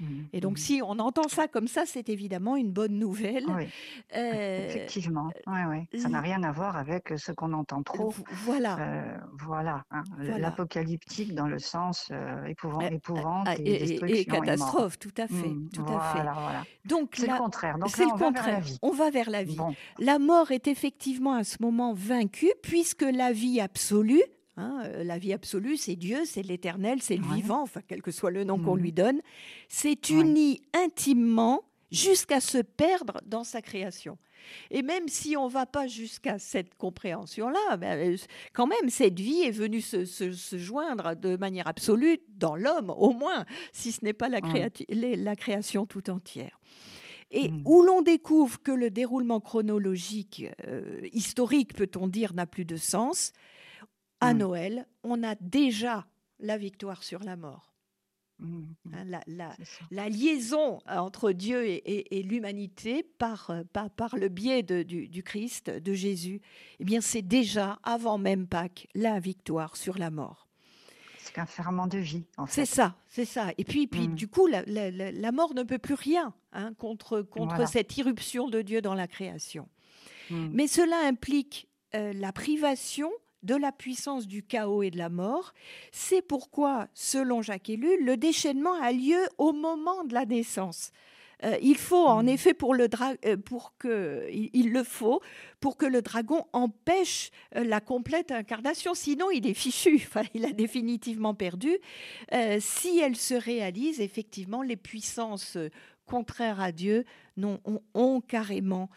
Mmh, 0.00 0.20
et 0.32 0.40
donc, 0.40 0.54
mmh. 0.54 0.60
si 0.60 0.80
on 0.84 0.98
entend 0.98 1.28
ça 1.28 1.48
comme 1.48 1.68
ça, 1.68 1.84
c'est 1.86 2.08
évidemment 2.08 2.56
une 2.56 2.72
bonne 2.72 2.98
nouvelle. 2.98 3.44
Oui, 3.48 3.68
euh, 4.16 4.66
effectivement. 4.66 5.30
Ouais, 5.46 5.64
ouais. 5.64 5.98
Ça 5.98 6.08
n'a 6.08 6.20
rien 6.20 6.42
à 6.42 6.52
voir 6.52 6.76
avec 6.76 7.12
ce 7.16 7.32
qu'on 7.32 7.52
entend 7.52 7.82
trop. 7.82 8.14
Voilà. 8.44 8.78
Euh, 8.78 9.16
voilà. 9.38 9.84
Hein. 9.90 10.02
L'apocalyptique 10.18 11.34
dans 11.34 11.46
le 11.46 11.58
sens 11.58 12.08
euh, 12.12 12.44
épouvant, 12.44 12.82
euh, 12.82 12.90
épouvante 12.90 13.48
et, 13.58 14.20
et, 14.20 14.24
catastrophe, 14.24 14.98
tout 14.98 15.14
à 15.16 15.26
fait. 15.26 15.48
Mmh, 15.48 15.70
tout 15.74 15.84
à 15.88 16.00
fait. 16.00 16.22
Voilà. 16.22 16.64
Donc, 16.84 17.14
c'est 17.14 17.26
le 17.26 17.36
contraire. 17.36 17.76
C'est 17.88 18.04
le 18.04 18.18
contraire. 18.18 18.64
On 18.82 18.92
va 18.92 19.10
vers 19.10 19.30
la 19.30 19.42
vie. 19.42 19.58
La 19.98 20.18
mort 20.18 20.50
est 20.50 20.68
effectivement 20.68 21.34
à 21.34 21.44
ce 21.44 21.56
moment 21.60 21.92
vaincue, 21.92 22.52
puisque 22.62 23.02
la 23.02 23.32
vie 23.32 23.60
absolue, 23.60 24.22
Hein, 24.58 24.82
euh, 24.86 25.04
la 25.04 25.18
vie 25.18 25.32
absolue, 25.32 25.76
c'est 25.76 25.94
Dieu, 25.94 26.24
c'est 26.24 26.42
l'éternel, 26.42 27.00
c'est 27.00 27.16
le 27.16 27.24
vivant, 27.32 27.62
enfin, 27.62 27.80
quel 27.86 28.02
que 28.02 28.10
soit 28.10 28.32
le 28.32 28.42
nom 28.42 28.58
qu'on 28.58 28.74
mmh. 28.74 28.80
lui 28.80 28.92
donne. 28.92 29.20
C'est 29.68 30.10
uni 30.10 30.60
intimement 30.74 31.62
jusqu'à 31.92 32.40
se 32.40 32.58
perdre 32.58 33.20
dans 33.24 33.44
sa 33.44 33.62
création. 33.62 34.18
Et 34.72 34.82
même 34.82 35.06
si 35.06 35.36
on 35.36 35.46
ne 35.46 35.52
va 35.52 35.64
pas 35.64 35.86
jusqu'à 35.86 36.40
cette 36.40 36.74
compréhension-là, 36.74 37.76
ben, 37.76 38.14
euh, 38.14 38.16
quand 38.52 38.66
même, 38.66 38.90
cette 38.90 39.20
vie 39.20 39.42
est 39.42 39.52
venue 39.52 39.80
se, 39.80 40.04
joindre 40.58 41.14
de 41.14 41.36
manière 41.36 41.68
absolue 41.68 42.18
dans 42.28 42.56
l'homme, 42.56 42.90
au 42.90 43.12
moins, 43.12 43.44
si 43.72 43.92
ce 43.92 44.04
n'est 44.04 44.12
pas 44.12 44.28
la, 44.28 44.40
création 45.36 45.86
tout 45.86 46.10
entière. 46.10 46.58
Et 47.30 47.48
mmh. 47.48 47.62
où 47.64 47.82
l'on 47.82 48.02
découvre 48.02 48.60
que 48.60 48.72
le 48.72 48.90
déroulement 48.90 49.38
chronologique, 49.38 50.46
euh, 50.66 51.00
historique, 51.12 51.74
peut-on 51.74 52.08
dire, 52.08 52.34
n'a 52.34 52.46
plus 52.46 52.64
de 52.64 52.76
sens, 52.76 53.32
à 54.20 54.34
mmh. 54.34 54.38
Noël, 54.38 54.86
on 55.02 55.22
a 55.22 55.34
déjà 55.36 56.06
la 56.40 56.56
victoire 56.56 57.02
sur 57.02 57.22
la 57.22 57.36
mort. 57.36 57.74
Mmh, 58.40 58.46
mmh. 58.84 58.94
Hein, 58.94 59.54
la, 59.90 60.08
liaison 60.08 60.78
entre 60.86 61.32
Dieu 61.32 61.64
et, 61.66 62.22
l'humanité 62.22 63.02
par, 63.02 63.50
euh, 63.50 63.62
par, 63.72 63.90
par, 63.90 64.16
le 64.16 64.28
biais 64.28 64.62
du, 64.62 65.22
Christ, 65.24 65.70
de 65.70 65.92
Jésus, 65.92 66.40
eh 66.78 66.84
bien 66.84 67.00
c'est 67.00 67.22
déjà, 67.22 67.80
avant 67.82 68.16
même 68.18 68.46
Pâques, 68.46 68.86
la 68.94 69.18
victoire 69.18 69.76
sur 69.76 69.98
la 69.98 70.10
mort. 70.10 70.46
C'est 71.18 71.32
qu'un 71.34 71.46
ferment 71.46 71.88
de 71.88 71.98
vie. 71.98 72.24
C'est 72.46 72.64
ça, 72.64 72.94
c'est 73.08 73.24
ça. 73.24 73.48
Et 73.58 73.64
puis, 73.64 73.88
puis 73.88 74.06
du 74.06 74.28
coup, 74.28 74.46
la, 74.46 75.32
mort 75.32 75.54
ne 75.54 75.64
peut 75.64 75.78
plus 75.78 75.94
rien 75.94 76.32
hein, 76.52 76.72
contre, 76.74 77.22
contre 77.22 77.68
cette 77.68 77.96
irruption 77.96 78.48
de 78.48 78.62
Dieu 78.62 78.80
dans 78.80 78.94
la 78.94 79.08
création. 79.08 79.68
Mais 80.30 80.66
cela 80.66 81.06
implique 81.06 81.68
euh, 81.94 82.12
la 82.12 82.32
privation 82.32 83.10
de 83.42 83.54
la 83.54 83.72
puissance 83.72 84.26
du 84.26 84.42
chaos 84.42 84.82
et 84.82 84.90
de 84.90 84.98
la 84.98 85.08
mort. 85.08 85.52
C'est 85.92 86.22
pourquoi, 86.22 86.88
selon 86.94 87.42
Jacques 87.42 87.70
Ellul, 87.70 88.04
le 88.04 88.16
déchaînement 88.16 88.74
a 88.74 88.92
lieu 88.92 89.20
au 89.38 89.52
moment 89.52 90.04
de 90.04 90.14
la 90.14 90.24
naissance. 90.24 90.92
Euh, 91.44 91.56
il 91.62 91.76
faut 91.76 92.06
en 92.06 92.24
mmh. 92.24 92.28
effet 92.28 92.54
pour 92.54 92.74
le 92.74 92.88
euh, 93.24 93.36
pour 93.36 93.76
que 93.78 94.26
il, 94.32 94.72
le 94.72 94.82
faut 94.82 95.20
pour 95.60 95.76
que 95.76 95.86
le 95.86 96.02
dragon 96.02 96.44
empêche 96.52 97.30
euh, 97.54 97.62
la 97.62 97.80
complète 97.80 98.32
incarnation. 98.32 98.94
Sinon, 98.94 99.30
il 99.30 99.46
est 99.46 99.54
fichu. 99.54 99.94
Enfin, 100.08 100.24
il 100.34 100.44
a 100.44 100.52
définitivement 100.52 101.34
perdu. 101.34 101.76
si 102.60 102.98
elle 102.98 103.16
se 103.16 103.34
réalise, 103.34 104.00
effectivement, 104.00 104.62
les 104.62 104.76
puissances 104.76 105.58
contraires 106.06 106.60
à 106.60 106.72
Dieu 106.72 107.04
ont, 107.40 107.82
ont, 107.94 108.20
carrément 108.20 108.88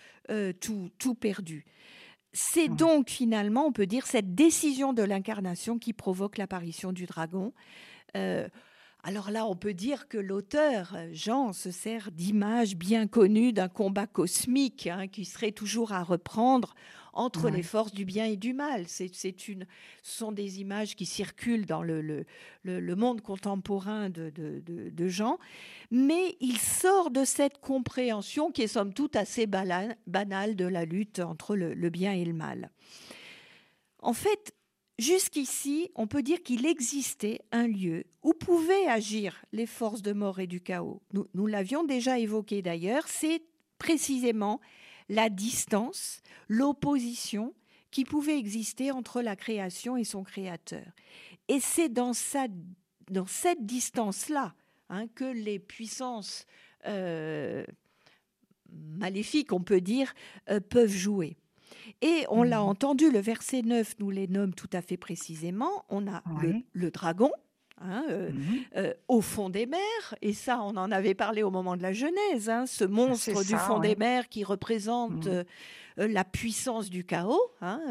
tout, 0.62 0.90
tout 0.98 1.16
perdu. 1.16 1.66
C'est 2.34 2.70
donc 2.70 3.10
finalement, 3.10 3.66
on 3.66 3.72
peut 3.72 3.86
dire, 3.86 4.06
cette 4.06 4.36
décision 4.36 4.94
de 4.94 5.04
l'incarnation 5.04 5.78
qui 5.78 5.94
provoque 5.94 6.38
l'apparition 6.38 6.94
du 6.94 7.06
dragon. 7.06 7.54
Euh, 8.16 8.48
alors 9.04 9.32
là, 9.32 9.48
on 9.48 9.56
peut 9.56 9.74
dire 9.74 10.08
que 10.08 10.20
l'auteur, 10.20 10.96
Jean, 11.12 11.54
se 11.54 11.72
sert 11.72 12.12
d'images 12.12 12.76
bien 12.76 13.08
connues 13.08 13.52
d'un 13.52 13.68
combat 13.68 14.06
cosmique 14.06 14.86
hein, 14.86 15.08
qui 15.08 15.26
serait 15.26 15.52
toujours 15.52 15.92
à 15.92 16.04
reprendre 16.04 16.76
entre 17.14 17.50
les 17.50 17.64
forces 17.64 17.94
du 17.94 18.06
bien 18.06 18.26
et 18.26 18.38
du 18.38 18.54
mal. 18.54 18.86
C'est 18.88 19.48
une, 19.48 19.66
ce 20.04 20.18
sont 20.20 20.32
des 20.32 20.62
images 20.62 20.96
qui 20.96 21.06
circulent 21.06 21.66
dans 21.66 21.82
le, 21.82 22.26
le, 22.64 22.96
monde 22.96 23.22
contemporain 23.22 24.10
de, 24.10 24.30
de, 24.30 25.08
Jean, 25.08 25.40
mais 25.90 26.38
il 26.40 26.58
sort 26.58 27.10
de 27.10 27.26
cette 27.26 27.58
compréhension 27.60 28.52
qui 28.52 28.62
est 28.62 28.68
somme 28.68 28.94
toute 28.94 29.16
assez 29.16 29.46
banale 29.48 29.98
de 30.08 30.66
la 30.66 30.86
lutte 30.86 31.20
entre 31.20 31.56
le 31.56 31.90
bien 31.90 32.14
et 32.14 32.24
le 32.24 32.34
mal. 32.34 32.72
En 34.02 34.14
fait, 34.14 34.54
Jusqu'ici, 35.02 35.90
on 35.96 36.06
peut 36.06 36.22
dire 36.22 36.44
qu'il 36.44 36.68
existait 36.68 37.40
un 37.52 37.66
lieu 37.66 38.04
où 38.22 38.34
pouvaient 38.34 38.86
agir 38.86 39.44
les 39.52 39.66
forces 39.66 40.04
de 40.04 40.14
mort 40.14 40.40
et 40.40 40.46
du 40.46 40.62
chaos. 40.62 41.02
Nous, 41.34 41.48
l'avions 41.48 41.84
déjà 41.84 42.20
évoqué 42.20 42.62
d'ailleurs, 42.62 43.08
c'est 43.08 43.42
précisément 43.80 44.62
la 45.10 45.32
distance, 45.32 46.22
l'opposition 46.48 47.56
qui 47.90 48.06
pouvait 48.06 48.38
exister 48.38 48.92
entre 48.92 49.24
la 49.24 49.36
création 49.36 49.98
et 49.98 50.04
son 50.04 50.24
créateur. 50.24 50.86
Et 51.48 51.60
c'est 51.60 51.90
dans, 51.90 52.14
cette 52.14 53.66
distance-là 53.66 54.54
hein, 54.90 55.08
que 55.16 55.26
les 55.26 55.58
puissances 55.58 56.46
euh, 56.86 57.66
maléfiques, 58.70 59.52
on 59.52 59.62
peut 59.62 59.82
dire, 59.82 60.14
euh, 60.52 60.60
peuvent 60.60 60.94
jouer. 60.94 61.38
Et 62.02 62.26
on 62.30 62.44
l'a 62.44 62.62
mhm. 62.62 62.68
entendu, 62.68 63.12
le 63.12 63.20
verset 63.20 63.62
9 63.62 63.96
nous 64.00 64.10
les 64.10 64.28
nomme 64.28 64.54
tout 64.54 64.70
à 64.74 64.82
fait 64.82 64.98
précisément. 64.98 65.86
On 65.90 66.08
a 66.08 66.24
le, 66.74 66.90
dragon, 66.92 67.32
Hein, 67.84 68.04
euh, 68.10 68.32
mhm. 68.32 68.60
euh, 68.78 68.94
au 69.08 69.22
fond 69.22 69.50
des 69.50 69.66
mers. 69.66 70.16
Et 70.22 70.34
ça, 70.34 70.62
on 70.62 70.78
en 70.78 70.92
avait 70.92 71.16
parlé 71.16 71.42
au 71.42 71.50
moment 71.50 71.76
de 71.76 71.82
la 71.82 71.94
Genèse, 71.94 72.50
hein, 72.50 72.66
ce 72.68 72.84
monstre 72.84 73.44
du 73.44 73.56
fond 73.56 73.80
des 73.80 73.96
mers 73.96 74.30
qui 74.30 74.44
représente 74.44 75.26
mhm. 75.26 75.46
euh, 76.00 76.08
la 76.08 76.24
puissance 76.24 76.90
du 76.90 77.06
chaos. 77.06 77.42
Hein, 77.62 77.82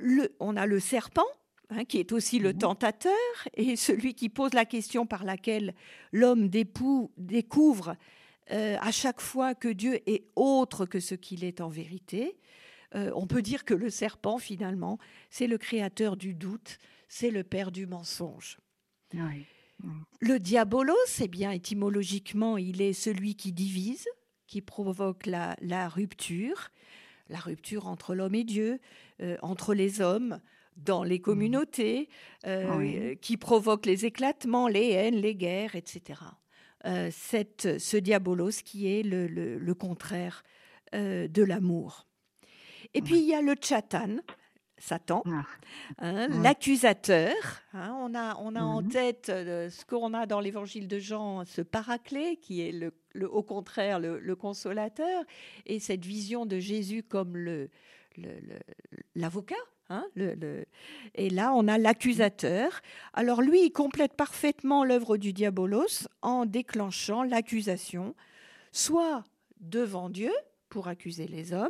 le, 0.00 0.34
on 0.40 0.56
a 0.56 0.64
le 0.64 0.80
serpent. 0.80 1.26
qui 1.88 1.98
est 1.98 2.12
aussi 2.12 2.38
le 2.38 2.54
tentateur 2.54 3.12
et 3.54 3.76
celui 3.88 4.14
qui 4.14 4.30
pose 4.30 4.54
la 4.54 4.64
question 4.64 5.06
par 5.06 5.24
laquelle 5.24 5.74
l'homme 6.12 6.48
découvre 6.48 7.96
euh, 8.50 8.76
à 8.80 8.90
chaque 8.90 9.20
fois 9.20 9.54
que 9.54 9.68
Dieu 9.68 10.00
est 10.08 10.24
autre 10.36 10.84
que 10.84 11.00
ce 11.00 11.14
qu'il 11.14 11.44
est 11.44 11.60
en 11.60 11.68
vérité, 11.68 12.36
euh, 12.94 13.10
on 13.14 13.26
peut 13.26 13.42
dire 13.42 13.64
que 13.64 13.74
le 13.74 13.90
serpent, 13.90 14.38
finalement, 14.38 14.98
c'est 15.30 15.46
le 15.46 15.58
créateur 15.58 16.16
du 16.16 16.34
doute, 16.34 16.78
c'est 17.08 17.30
le 17.30 17.42
père 17.42 17.72
du 17.72 17.86
mensonge. 17.86 18.58
Le 20.20 20.38
diabolos, 20.38 20.94
c'est 21.06 21.28
bien 21.28 21.50
étymologiquement, 21.50 22.56
il 22.56 22.80
est 22.80 22.92
celui 22.92 23.34
qui 23.34 23.52
divise, 23.52 24.06
qui 24.46 24.60
provoque 24.60 25.26
la, 25.26 25.56
rupture, 25.88 26.70
la 27.28 27.38
rupture 27.38 27.86
entre 27.86 28.14
l'homme 28.14 28.34
et 28.34 28.44
Dieu, 28.44 28.80
euh, 29.20 29.36
entre 29.42 29.74
les 29.74 30.00
hommes, 30.00 30.40
dans 30.76 31.04
les 31.04 31.20
communautés, 31.20 32.08
qui 33.20 33.36
provoque 33.36 33.86
les 33.86 34.06
éclatements, 34.06 34.66
les 34.66 34.90
haines, 34.90 35.14
les 35.14 35.36
guerres, 35.36 35.76
etc. 35.76 36.20
Euh, 36.86 37.08
cette, 37.10 37.78
ce 37.78 37.96
diabolos 37.96 38.62
qui 38.62 38.86
est 38.86 39.02
le, 39.02 39.72
contraire 39.72 40.42
euh, 40.94 41.28
de 41.28 41.42
l'amour. 41.42 42.06
Et 42.92 43.00
puis 43.00 43.18
il 43.18 43.24
y 43.24 43.34
a 43.34 43.40
le 43.40 43.54
chatan, 43.58 44.18
Satan, 44.76 45.22
ah. 45.26 45.44
hein, 45.98 46.28
l'accusateur. 46.42 47.34
Hein, 47.72 47.96
on 47.98 48.14
a, 48.14 48.36
on 48.36 48.54
a 48.54 48.60
en 48.60 48.82
mhm. 48.82 48.88
tête 48.88 49.28
euh, 49.30 49.70
ce 49.70 49.86
qu'on 49.86 50.12
a 50.12 50.26
dans 50.26 50.40
l'évangile 50.40 50.86
de 50.86 50.98
Jean, 50.98 51.46
ce 51.46 51.62
paraclet 51.62 52.36
qui 52.36 52.60
est 52.60 52.72
le, 52.72 52.92
au 53.30 53.42
contraire 53.42 53.98
le, 53.98 54.36
consolateur, 54.36 55.24
et 55.64 55.80
cette 55.80 56.04
vision 56.04 56.44
de 56.44 56.58
Jésus 56.58 57.02
comme 57.02 57.36
l'avocat. 59.14 59.54
Hein, 59.90 60.06
Et 61.14 61.28
là, 61.28 61.52
on 61.54 61.68
a 61.68 61.76
l'accusateur. 61.76 62.80
Alors 63.12 63.42
lui, 63.42 63.66
il 63.66 63.70
complète 63.70 64.14
parfaitement 64.14 64.82
l'œuvre 64.84 65.18
du 65.18 65.32
diabolos 65.32 66.08
en 66.22 66.46
déclenchant 66.46 67.22
l'accusation, 67.22 68.14
soit 68.72 69.24
devant 69.60 70.08
Dieu 70.08 70.32
pour 70.70 70.88
accuser 70.88 71.26
les 71.26 71.52
hommes, 71.52 71.68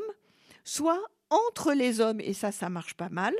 soit 0.63 1.01
entre 1.31 1.73
les 1.73 2.01
hommes, 2.01 2.21
et 2.21 2.35
ça, 2.35 2.53
ça 2.53 2.71
marche 2.71 2.95
pas 2.95 3.09
mal. 3.09 3.35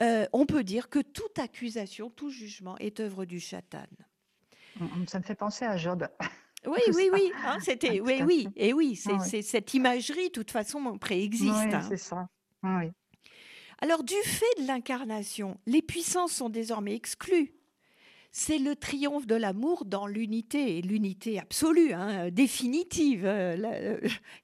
Euh, 0.00 0.26
on 0.32 0.46
peut 0.46 0.64
dire 0.64 0.88
que 0.88 0.98
toute 0.98 1.38
accusation, 1.38 2.10
tout 2.10 2.30
jugement 2.30 2.76
est 2.78 3.00
œuvre 3.00 3.24
du 3.24 3.40
chatan. 3.40 3.86
Ça 5.06 5.18
me 5.18 5.24
fait 5.24 5.34
penser 5.34 5.64
à 5.64 5.76
Job. 5.76 6.06
Oui, 6.66 6.80
oui, 6.94 7.10
oui. 7.12 7.32
Hein, 7.44 7.58
c'était, 7.60 8.00
oui, 8.00 8.22
oui, 8.24 8.48
et 8.56 8.72
oui, 8.72 8.96
c'est, 8.96 9.42
cette 9.42 9.74
imagerie, 9.74 10.28
de 10.28 10.32
toute 10.32 10.50
façon, 10.50 10.98
préexiste. 10.98 11.52
Oui, 11.52 11.74
hein. 11.74 11.82
c'est 11.88 11.96
ça. 11.96 12.28
Oui. 12.62 12.90
Alors 13.80 14.04
du 14.04 14.14
fait 14.24 14.62
de 14.62 14.66
l'incarnation, 14.68 15.58
les 15.66 15.82
puissances 15.82 16.30
sont 16.30 16.48
désormais 16.48 16.94
exclues. 16.94 17.52
C'est 18.34 18.58
le 18.58 18.74
triomphe 18.74 19.26
de 19.26 19.34
l'amour 19.34 19.84
dans 19.84 20.06
l'unité, 20.06 20.80
l'unité 20.80 21.38
absolue, 21.38 21.92
hein, 21.92 22.30
définitive. 22.30 23.20
Il 23.20 23.26
euh, 23.26 24.00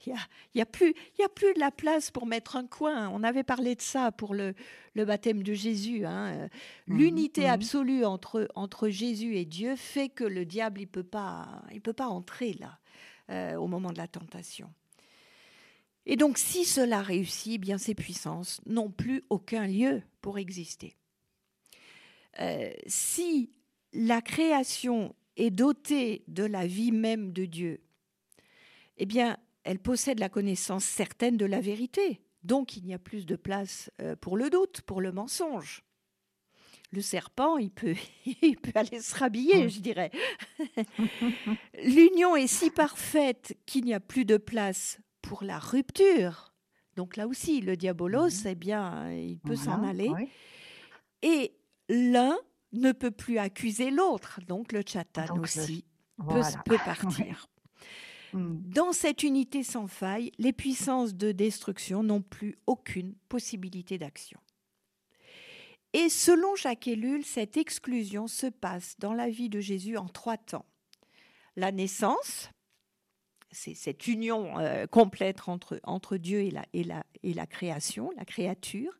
n'y 0.06 0.12
euh, 0.12 0.62
a, 0.62 0.66
plus, 0.66 0.94
a 1.24 1.28
plus 1.30 1.54
de 1.54 1.58
la 1.58 1.70
place 1.70 2.10
pour 2.10 2.26
mettre 2.26 2.56
un 2.56 2.66
coin. 2.66 3.08
On 3.08 3.22
avait 3.22 3.44
parlé 3.44 3.74
de 3.74 3.80
ça 3.80 4.12
pour 4.12 4.34
le, 4.34 4.54
baptême 4.94 5.42
de 5.42 5.54
Jésus. 5.54 6.04
Hein. 6.04 6.50
Mmh, 6.86 6.98
l'unité 6.98 7.46
mmh. 7.46 7.50
absolue 7.50 8.04
entre, 8.04 8.46
entre 8.54 8.90
Jésus 8.90 9.36
et 9.36 9.46
Dieu 9.46 9.74
fait 9.74 10.10
que 10.10 10.24
le 10.24 10.44
diable 10.44 10.82
ne 10.82 10.86
peut, 10.86 11.02
pas, 11.02 11.62
peut 11.82 11.94
pas 11.94 12.08
entrer 12.08 12.58
là, 12.60 12.78
euh, 13.30 13.54
au 13.56 13.68
moment 13.68 13.90
de 13.90 13.98
la 13.98 14.08
tentation. 14.08 14.70
Et 16.04 16.16
donc, 16.16 16.36
si 16.36 16.66
cela 16.66 17.00
réussit, 17.00 17.54
eh 17.54 17.58
bien 17.58 17.78
ces 17.78 17.94
puissances 17.94 18.60
n'ont 18.66 18.90
plus 18.90 19.24
aucun 19.30 19.66
lieu 19.66 20.02
pour 20.20 20.38
exister. 20.38 20.94
Euh, 22.40 22.70
si 22.86 23.50
la 23.92 24.20
création 24.20 25.14
est 25.36 25.50
dotée 25.50 26.24
de 26.28 26.44
la 26.44 26.66
vie 26.66 26.92
même 26.92 27.32
de 27.32 27.44
Dieu, 27.44 27.80
eh 28.96 29.06
bien, 29.06 29.36
elle 29.64 29.78
possède 29.78 30.18
la 30.18 30.28
connaissance 30.28 30.84
certaine 30.84 31.36
de 31.36 31.46
la 31.46 31.60
vérité. 31.60 32.20
Donc, 32.42 32.76
il 32.76 32.84
n'y 32.84 32.94
a 32.94 32.98
plus 32.98 33.26
de 33.26 33.36
place 33.36 33.90
euh, 34.00 34.16
pour 34.16 34.36
le 34.36 34.50
doute, 34.50 34.80
pour 34.82 35.00
le 35.00 35.12
mensonge. 35.12 35.82
Le 36.90 37.02
serpent, 37.02 37.58
il 37.58 37.70
peut, 37.70 37.94
il 38.42 38.56
peut 38.56 38.72
aller 38.74 39.00
se 39.00 39.14
rhabiller, 39.14 39.64
mmh. 39.64 39.70
je 39.70 39.80
dirais. 39.80 40.10
L'union 41.84 42.34
est 42.34 42.46
si 42.46 42.70
parfaite 42.70 43.56
qu'il 43.66 43.84
n'y 43.84 43.94
a 43.94 44.00
plus 44.00 44.24
de 44.24 44.36
place 44.36 45.00
pour 45.22 45.44
la 45.44 45.58
rupture. 45.58 46.54
Donc 46.96 47.16
là 47.16 47.28
aussi, 47.28 47.60
le 47.60 47.76
diabolos, 47.76 48.44
mhm. 48.44 48.50
eh 48.50 48.54
bien, 48.54 49.12
il 49.12 49.38
peut 49.38 49.54
s'en 49.54 49.84
aller. 49.84 50.10
Et 51.22 51.52
l'un 51.88 52.36
ne 52.72 52.92
peut 52.92 53.10
plus 53.10 53.38
accuser 53.38 53.90
l'autre. 53.90 54.40
Donc 54.46 54.72
le 54.72 54.82
chatan 54.86 55.38
aussi 55.38 55.84
peut, 56.64 56.78
partir. 56.84 57.48
Hmm. 58.34 58.58
Dans 58.60 58.92
cette 58.92 59.22
unité 59.22 59.62
sans 59.62 59.86
faille, 59.86 60.32
les 60.36 60.52
puissances 60.52 61.14
de 61.14 61.32
destruction 61.32 62.02
n'ont 62.02 62.20
plus 62.20 62.58
aucune 62.66 63.14
possibilité 63.30 63.96
d'action. 63.96 64.38
Et 65.94 66.10
selon 66.10 66.54
Jacques 66.54 66.88
Ellul, 66.88 67.24
cette 67.24 67.56
exclusion 67.56 68.28
se 68.28 68.46
passe 68.46 68.96
dans 68.98 69.14
la 69.14 69.30
vie 69.30 69.48
de 69.48 69.60
Jésus 69.60 69.96
en 69.96 70.08
trois 70.08 70.36
temps. 70.36 70.66
La 71.56 71.72
naissance, 71.72 72.50
c'est 73.50 73.74
cette 73.74 74.06
union 74.06 74.58
euh, 74.58 74.86
complète 74.86 75.48
entre, 75.48 75.80
entre 75.82 76.18
Dieu 76.18 76.40
et 76.40 76.50
la, 76.50 76.66
et, 76.74 76.84
la, 76.84 77.04
et 77.22 77.32
la 77.32 77.46
création, 77.46 78.10
la 78.16 78.24
créature. 78.24 78.92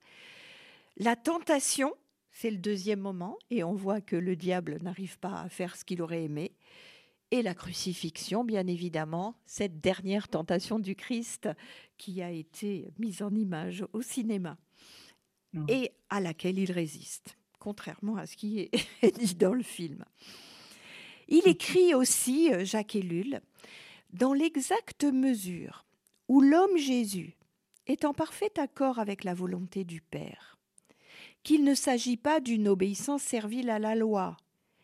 La 0.96 1.14
tentation, 1.14 1.94
c'est 2.40 2.52
le 2.52 2.58
deuxième 2.58 3.00
moment, 3.00 3.36
et 3.50 3.64
on 3.64 3.74
voit 3.74 4.00
que 4.00 4.14
le 4.14 4.36
diable 4.36 4.78
n'arrive 4.80 5.18
pas 5.18 5.40
à 5.40 5.48
faire 5.48 5.74
ce 5.74 5.84
qu'il 5.84 6.00
aurait 6.00 6.22
aimé. 6.22 6.52
Et 7.32 7.42
la 7.42 7.52
crucifixion, 7.52 8.44
bien 8.44 8.68
évidemment, 8.68 9.34
cette 9.44 9.80
dernière 9.80 10.28
tentation 10.28 10.78
du 10.78 10.94
Christ 10.94 11.48
qui 11.96 12.22
a 12.22 12.30
été 12.30 12.92
mise 12.96 13.22
en 13.22 13.34
image 13.34 13.84
au 13.92 14.02
cinéma 14.02 14.56
mmh. 15.52 15.64
et 15.66 15.90
à 16.10 16.20
laquelle 16.20 16.60
il 16.60 16.70
résiste, 16.70 17.36
contrairement 17.58 18.16
à 18.16 18.26
ce 18.26 18.36
qui 18.36 18.60
est 18.60 19.18
dit 19.18 19.34
dans 19.34 19.54
le 19.54 19.64
film. 19.64 20.04
Il 21.26 21.42
mmh. 21.44 21.48
écrit 21.48 21.94
aussi, 21.94 22.52
euh, 22.52 22.64
Jacques 22.64 22.94
Ellul, 22.94 23.40
dans 24.10 24.32
l'exacte 24.32 25.02
mesure 25.02 25.86
où 26.28 26.40
l'homme 26.40 26.76
Jésus 26.76 27.36
est 27.88 28.04
en 28.04 28.14
parfait 28.14 28.60
accord 28.60 29.00
avec 29.00 29.24
la 29.24 29.34
volonté 29.34 29.82
du 29.82 30.00
Père, 30.00 30.57
qu'il 31.42 31.64
ne 31.64 31.74
s'agit 31.74 32.16
pas 32.16 32.40
d'une 32.40 32.68
obéissance 32.68 33.22
servile 33.22 33.70
à 33.70 33.78
la 33.78 33.94
loi, 33.94 34.36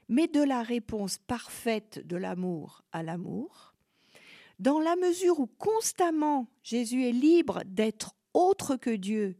mais 0.09 0.27
de 0.27 0.43
la 0.43 0.62
réponse 0.62 1.19
parfaite 1.19 2.07
de 2.07 2.17
l'amour 2.17 2.83
à 2.93 3.03
l'amour, 3.03 3.75
dans 4.59 4.79
la 4.79 4.97
mesure 4.97 5.40
où 5.40 5.47
constamment 5.47 6.47
Jésus 6.62 7.05
est 7.05 7.12
libre 7.12 7.62
d'être 7.67 8.14
autre 8.33 8.77
que 8.77 8.90
Dieu, 8.90 9.37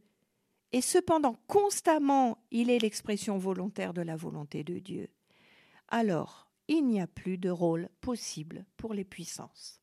et 0.71 0.81
cependant 0.81 1.39
constamment 1.47 2.37
il 2.51 2.69
est 2.69 2.79
l'expression 2.79 3.37
volontaire 3.37 3.93
de 3.93 4.01
la 4.01 4.15
volonté 4.15 4.63
de 4.63 4.79
Dieu, 4.79 5.09
alors 5.87 6.49
il 6.67 6.85
n'y 6.85 6.99
a 6.99 7.07
plus 7.07 7.37
de 7.37 7.49
rôle 7.49 7.89
possible 8.01 8.65
pour 8.77 8.93
les 8.93 9.05
puissances. 9.05 9.79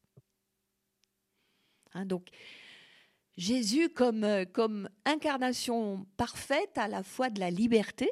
Hein, 1.94 2.06
donc, 2.06 2.28
Jésus 3.36 3.88
comme, 3.88 4.24
euh, 4.24 4.44
comme 4.44 4.88
incarnation 5.04 6.06
parfaite 6.16 6.76
à 6.76 6.88
la 6.88 7.02
fois 7.02 7.30
de 7.30 7.40
la 7.40 7.50
liberté 7.50 8.10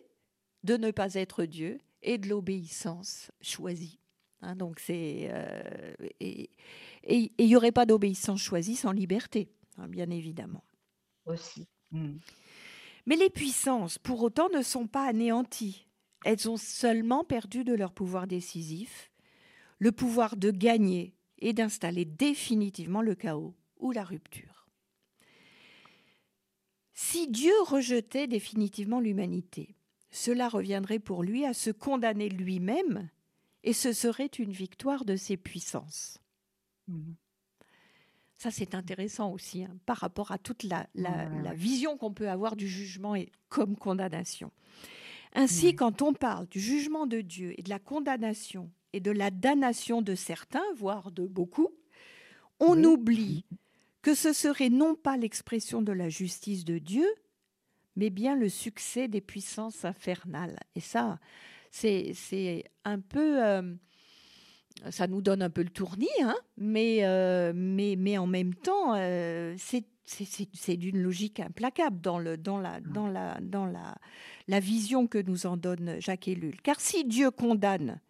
de 0.64 0.76
ne 0.76 0.90
pas 0.90 1.14
être 1.14 1.44
Dieu 1.44 1.78
et 2.02 2.18
de 2.18 2.28
l'obéissance 2.28 3.30
choisie. 3.40 3.98
Hein, 4.42 4.56
donc 4.56 4.80
c'est 4.80 5.28
euh, 5.30 5.94
et 6.20 6.50
il 7.04 7.46
n'y 7.46 7.56
aurait 7.56 7.72
pas 7.72 7.86
d'obéissance 7.86 8.40
choisie 8.40 8.76
sans 8.76 8.92
liberté, 8.92 9.50
hein, 9.76 9.88
bien 9.88 10.10
évidemment. 10.10 10.64
Aussi. 11.26 11.68
Hmm. 11.90 12.16
Mais 13.06 13.16
les 13.16 13.30
puissances, 13.30 13.98
pour 13.98 14.22
autant, 14.22 14.48
ne 14.50 14.62
sont 14.62 14.86
pas 14.86 15.06
anéanties. 15.06 15.86
Elles 16.24 16.48
ont 16.48 16.56
seulement 16.56 17.24
perdu 17.24 17.64
de 17.64 17.74
leur 17.74 17.92
pouvoir 17.92 18.26
décisif, 18.26 19.10
le 19.78 19.92
pouvoir 19.92 20.36
de 20.36 20.50
gagner 20.50 21.14
et 21.38 21.52
d'installer 21.52 22.04
définitivement 22.04 23.02
le 23.02 23.14
chaos 23.14 23.54
ou 23.78 23.92
la 23.92 24.04
rupture. 24.04 24.59
Si 27.02 27.28
Dieu 27.28 27.54
rejetait 27.64 28.26
définitivement 28.26 29.00
l'humanité, 29.00 29.74
cela 30.10 30.50
reviendrait 30.50 30.98
pour 30.98 31.22
lui 31.22 31.46
à 31.46 31.54
se 31.54 31.70
condamner 31.70 32.28
lui-même 32.28 33.08
et 33.64 33.72
ce 33.72 33.94
serait 33.94 34.26
une 34.26 34.52
victoire 34.52 35.06
de 35.06 35.16
ses 35.16 35.38
puissances. 35.38 36.18
Mhm. 36.88 37.14
Ça, 38.36 38.50
c'est 38.50 38.74
intéressant 38.74 39.32
aussi 39.32 39.64
hein, 39.64 39.74
par 39.86 39.96
rapport 39.96 40.30
à 40.30 40.36
toute 40.36 40.62
la, 40.62 40.86
vision 41.54 41.96
qu'on 41.96 42.12
peut 42.12 42.28
avoir 42.28 42.54
du 42.54 42.68
jugement 42.68 43.14
et 43.16 43.32
comme 43.48 43.76
condamnation. 43.76 44.52
Ainsi, 45.34 45.74
quand 45.74 46.02
on 46.02 46.12
parle 46.12 46.48
du 46.48 46.60
jugement 46.60 47.06
de 47.06 47.22
Dieu 47.22 47.54
et 47.58 47.62
de 47.62 47.70
la 47.70 47.78
condamnation 47.78 48.70
et 48.92 49.00
de 49.00 49.10
la 49.10 49.30
damnation 49.30 50.02
de 50.02 50.14
certains, 50.14 50.70
voire 50.76 51.10
de 51.12 51.26
beaucoup, 51.26 51.70
on 52.60 52.84
oublie 52.84 53.46
que 54.02 54.14
ce 54.14 54.32
serait 54.32 54.70
non 54.70 54.94
pas 54.94 55.16
l'expression 55.16 55.82
de 55.82 55.92
la 55.92 56.08
justice 56.08 56.64
de 56.64 56.78
Dieu, 56.78 57.06
mais 57.96 58.10
bien 58.10 58.36
le 58.36 58.48
succès 58.48 59.08
des 59.08 59.20
puissances 59.20 59.84
infernales. 59.84 60.58
Et 60.74 60.80
ça, 60.80 61.18
c'est 61.70 62.64
un 62.84 63.00
peu... 63.00 63.44
Euh, 63.44 63.74
ça 64.90 65.06
nous 65.06 65.20
donne 65.20 65.42
un 65.42 65.50
peu 65.50 65.62
le 65.62 65.68
tournis, 65.68 66.08
hein, 66.22 66.36
mais, 66.56 67.04
euh, 67.04 67.52
mais, 67.54 67.96
mais 67.98 68.16
en 68.16 68.26
même 68.26 68.54
temps, 68.54 68.94
euh, 68.94 69.54
c'est 69.56 70.76
d'une 70.76 71.02
logique 71.02 71.40
implacable 71.40 72.00
dans, 72.00 72.18
le, 72.18 72.38
dans, 72.38 72.58
la, 72.58 72.80
dans, 72.80 73.06
la, 73.06 73.38
dans 73.42 73.66
la, 73.66 73.98
la 74.48 74.60
vision 74.60 75.06
que 75.06 75.18
nous 75.18 75.44
en 75.44 75.58
donne 75.58 76.00
Jacques 76.00 76.28
Ellul. 76.28 76.62
Car 76.62 76.80
si 76.80 77.04
Dieu 77.04 77.30
condamne, 77.30 78.00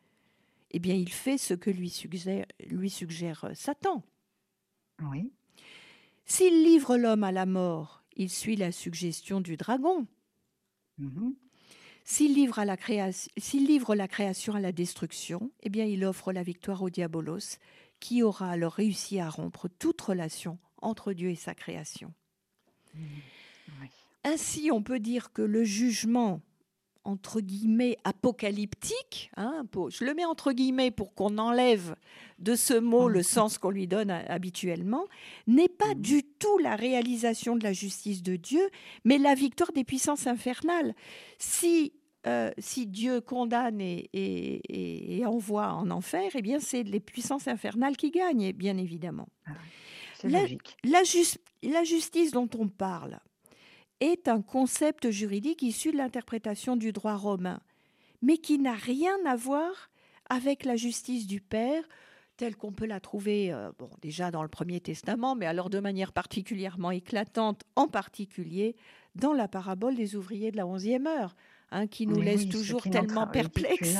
eh 0.70 0.78
bien, 0.78 0.94
il 0.94 1.10
fait 1.10 1.38
ce 1.38 1.54
que 1.54 1.70
lui 1.70 1.90
suggère, 1.90 2.46
lui 2.68 2.90
suggère 2.90 3.50
Satan. 3.54 4.04
Oui. 5.02 5.32
S'il 6.30 6.62
livre 6.62 6.96
l'homme 6.96 7.24
à 7.24 7.32
la 7.32 7.44
mort, 7.44 8.04
il 8.14 8.30
suit 8.30 8.54
la 8.54 8.70
suggestion 8.70 9.40
du 9.40 9.56
dragon. 9.56 10.06
Mm-hmm. 11.00 11.34
S'il 12.04 12.34
livre, 12.34 12.62
la 12.64 12.76
livre 13.66 13.94
la 13.96 14.06
création 14.06 14.54
à 14.54 14.60
la 14.60 14.70
destruction, 14.70 15.50
eh 15.64 15.70
bien 15.70 15.84
il 15.84 16.04
offre 16.04 16.32
la 16.32 16.44
victoire 16.44 16.82
au 16.82 16.88
diabolos, 16.88 17.58
qui 17.98 18.22
aura 18.22 18.48
alors 18.48 18.74
réussi 18.74 19.18
à 19.18 19.28
rompre 19.28 19.66
toute 19.66 20.00
relation 20.00 20.56
entre 20.80 21.14
Dieu 21.14 21.30
et 21.30 21.34
sa 21.34 21.56
création. 21.56 22.14
Mmh. 22.94 23.00
Ainsi, 24.22 24.70
on 24.70 24.84
peut 24.84 25.00
dire 25.00 25.32
que 25.32 25.42
le 25.42 25.64
jugement 25.64 26.42
entre 27.04 27.40
guillemets 27.40 27.96
apocalyptique, 28.04 29.30
hein, 29.36 29.64
je 29.88 30.04
le 30.04 30.14
mets 30.14 30.24
entre 30.24 30.52
guillemets 30.52 30.90
pour 30.90 31.14
qu'on 31.14 31.38
enlève 31.38 31.96
de 32.38 32.54
ce 32.54 32.74
mot 32.74 33.08
le 33.08 33.20
mmh. 33.20 33.24
sens 33.24 33.58
qu'on 33.58 33.70
lui 33.70 33.86
donne 33.86 34.10
habituellement, 34.10 35.04
n'est 35.46 35.68
pas 35.68 35.94
mmh. 35.94 36.00
du 36.00 36.22
tout 36.22 36.58
la 36.58 36.76
réalisation 36.76 37.56
de 37.56 37.64
la 37.64 37.72
justice 37.72 38.22
de 38.22 38.36
Dieu, 38.36 38.68
mais 39.04 39.18
la 39.18 39.34
victoire 39.34 39.72
des 39.72 39.84
puissances 39.84 40.26
infernales. 40.26 40.94
Si 41.38 41.92
euh, 42.26 42.50
si 42.58 42.86
Dieu 42.86 43.22
condamne 43.22 43.80
et, 43.80 45.22
envoie 45.24 45.72
en 45.72 45.90
enfer, 45.90 46.30
eh 46.34 46.42
bien 46.42 46.60
c'est 46.60 46.82
les 46.82 47.00
puissances 47.00 47.48
infernales 47.48 47.96
qui 47.96 48.10
gagnent, 48.10 48.52
bien 48.52 48.76
évidemment. 48.76 49.28
Ah, 49.46 49.52
la, 50.24 50.40
la, 50.82 51.84
justice 51.84 52.32
dont 52.32 52.48
on 52.58 52.68
parle 52.68 53.20
est 54.00 54.28
un 54.28 54.42
concept 54.42 55.10
juridique 55.10 55.62
issu 55.62 55.92
de 55.92 55.96
l'interprétation 55.96 56.76
du 56.76 56.92
droit 56.92 57.16
romain, 57.16 57.60
mais 58.22 58.38
qui 58.38 58.58
n'a 58.58 58.74
rien 58.74 59.16
à 59.26 59.36
voir 59.36 59.90
avec 60.28 60.64
la 60.64 60.76
justice 60.76 61.26
du 61.26 61.40
Père 61.40 61.84
telle 62.36 62.56
qu'on 62.56 62.72
peut 62.72 62.86
la 62.86 63.00
trouver 63.00 63.52
euh, 63.52 63.70
bon, 63.78 63.90
déjà 64.00 64.30
dans 64.30 64.42
le 64.42 64.48
Premier 64.48 64.80
Testament, 64.80 65.34
mais 65.34 65.44
alors 65.44 65.68
de 65.68 65.78
manière 65.78 66.14
particulièrement 66.14 66.90
éclatante, 66.90 67.64
en 67.76 67.86
particulier 67.86 68.76
dans 69.14 69.34
la 69.34 69.46
parabole 69.46 69.94
des 69.94 70.16
ouvriers 70.16 70.50
de 70.50 70.56
la 70.56 70.66
onzième 70.66 71.06
heure. 71.06 71.36
Hein, 71.72 71.86
qui 71.86 72.08
nous 72.08 72.20
laisse 72.20 72.48
toujours 72.48 72.82
tellement 72.82 73.28
perplexes. 73.28 73.96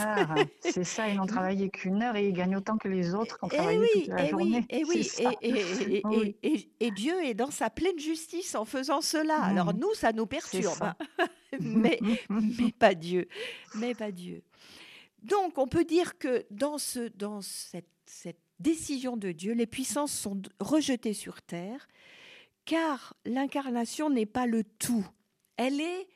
C'est 0.59 0.83
ça, 0.83 1.09
ils 1.09 1.17
n'ont 1.19 1.27
travaillé 1.27 1.71
qu'une 1.71 2.03
heure 2.03 2.17
et 2.17 2.27
ils 2.27 2.33
gagnent 2.33 2.57
autant 2.57 2.77
que 2.77 2.89
les 2.89 3.15
autres 3.15 3.39
qui 3.39 3.45
ont 3.45 3.49
travaillé 3.49 3.79
oui, 3.79 3.89
toute 3.95 4.09
la 4.09 4.25
et 4.25 4.29
journée. 4.31 4.67
Oui, 4.89 5.09
et, 5.21 6.03
oui, 6.05 6.69
et, 6.81 6.91
Dieu 6.91 7.23
est 7.23 7.35
dans 7.35 7.53
sa 7.53 7.71
pleine 7.71 7.99
justice 8.01 8.57
en 8.57 8.65
faisant 8.65 9.01
cela. 9.01 9.39
Mmh. 9.39 9.51
Alors 9.51 9.75
nous, 9.75 9.95
ça 9.95 10.13
nous 10.13 10.27
perturbe, 10.27 10.83
hein. 10.83 10.97
mais, 11.61 12.01
mais 12.29 12.73
pas 12.77 12.95
Dieu, 12.95 13.29
mais 13.77 13.95
pas 13.95 14.11
Dieu. 14.11 14.43
Donc 15.23 15.57
on 15.57 15.69
peut 15.69 15.85
dire 15.85 16.19
que 16.19 16.45
dans, 16.51 16.79
ce, 16.79 17.09
dans 17.15 17.41
cette, 17.41 17.87
cette 18.05 18.41
décision 18.59 19.17
de 19.17 19.31
Dieu, 19.31 19.53
les 19.53 19.67
puissances 19.67 20.13
sont 20.13 20.43
rejetées 20.59 21.15
sur 21.15 21.41
terre, 21.41 21.87
car 22.65 23.15
l'incarnation 23.25 24.11
n'est 24.11 24.27
pas 24.27 24.47
le 24.47 24.65
tout. 24.65 25.07
Elle 25.57 25.81
est 25.81 26.09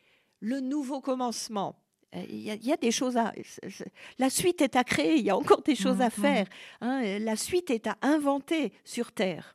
le 0.45 0.61
nouveau 0.61 1.01
commencement. 1.01 1.75
Euh, 2.15 2.23
il 2.29 2.43
y, 2.43 2.73
a, 2.73 2.77
des 2.77 2.91
choses 2.91 3.17
à. 3.17 3.33
La 4.19 4.31
suite 4.31 4.61
est 4.61 4.77
à 4.77 4.85
créer, 4.85 5.17
il 5.17 5.25
y 5.25 5.31
a 5.31 5.37
encore 5.37 5.63
des 5.63 5.75
choses 5.75 6.01
à 6.01 6.07
mhm. 6.07 6.11
faire. 6.11 6.47
Hein. 6.81 7.19
la 7.19 7.35
suite 7.35 7.71
est 7.71 7.87
à 7.87 7.97
inventer 8.03 8.73
sur 8.85 9.11
Terre. 9.11 9.55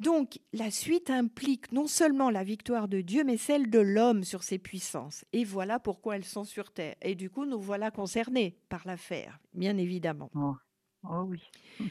Donc, 0.00 0.38
la 0.52 0.70
suite 0.70 1.08
implique 1.08 1.72
non 1.72 1.86
seulement 1.86 2.28
la 2.28 2.44
victoire 2.44 2.88
de 2.88 3.00
Dieu, 3.00 3.24
mais 3.24 3.36
celle 3.36 3.70
de 3.70 3.78
l'homme 3.78 4.24
sur 4.24 4.42
ses 4.42 4.58
puissances. 4.58 5.24
Et 5.32 5.44
voilà 5.44 5.78
pourquoi 5.78 6.16
elles 6.16 6.24
sont 6.24 6.44
sur 6.44 6.70
Terre. 6.70 6.96
Et 7.00 7.14
du 7.14 7.30
coup, 7.30 7.46
nous 7.46 7.60
voilà 7.60 7.90
concernés 7.90 8.58
par 8.68 8.82
l'affaire, 8.86 9.38
bien 9.54 9.78
évidemment. 9.78 10.30
Oh, 10.34 10.56
oh 11.08 11.26
oui. 11.28 11.40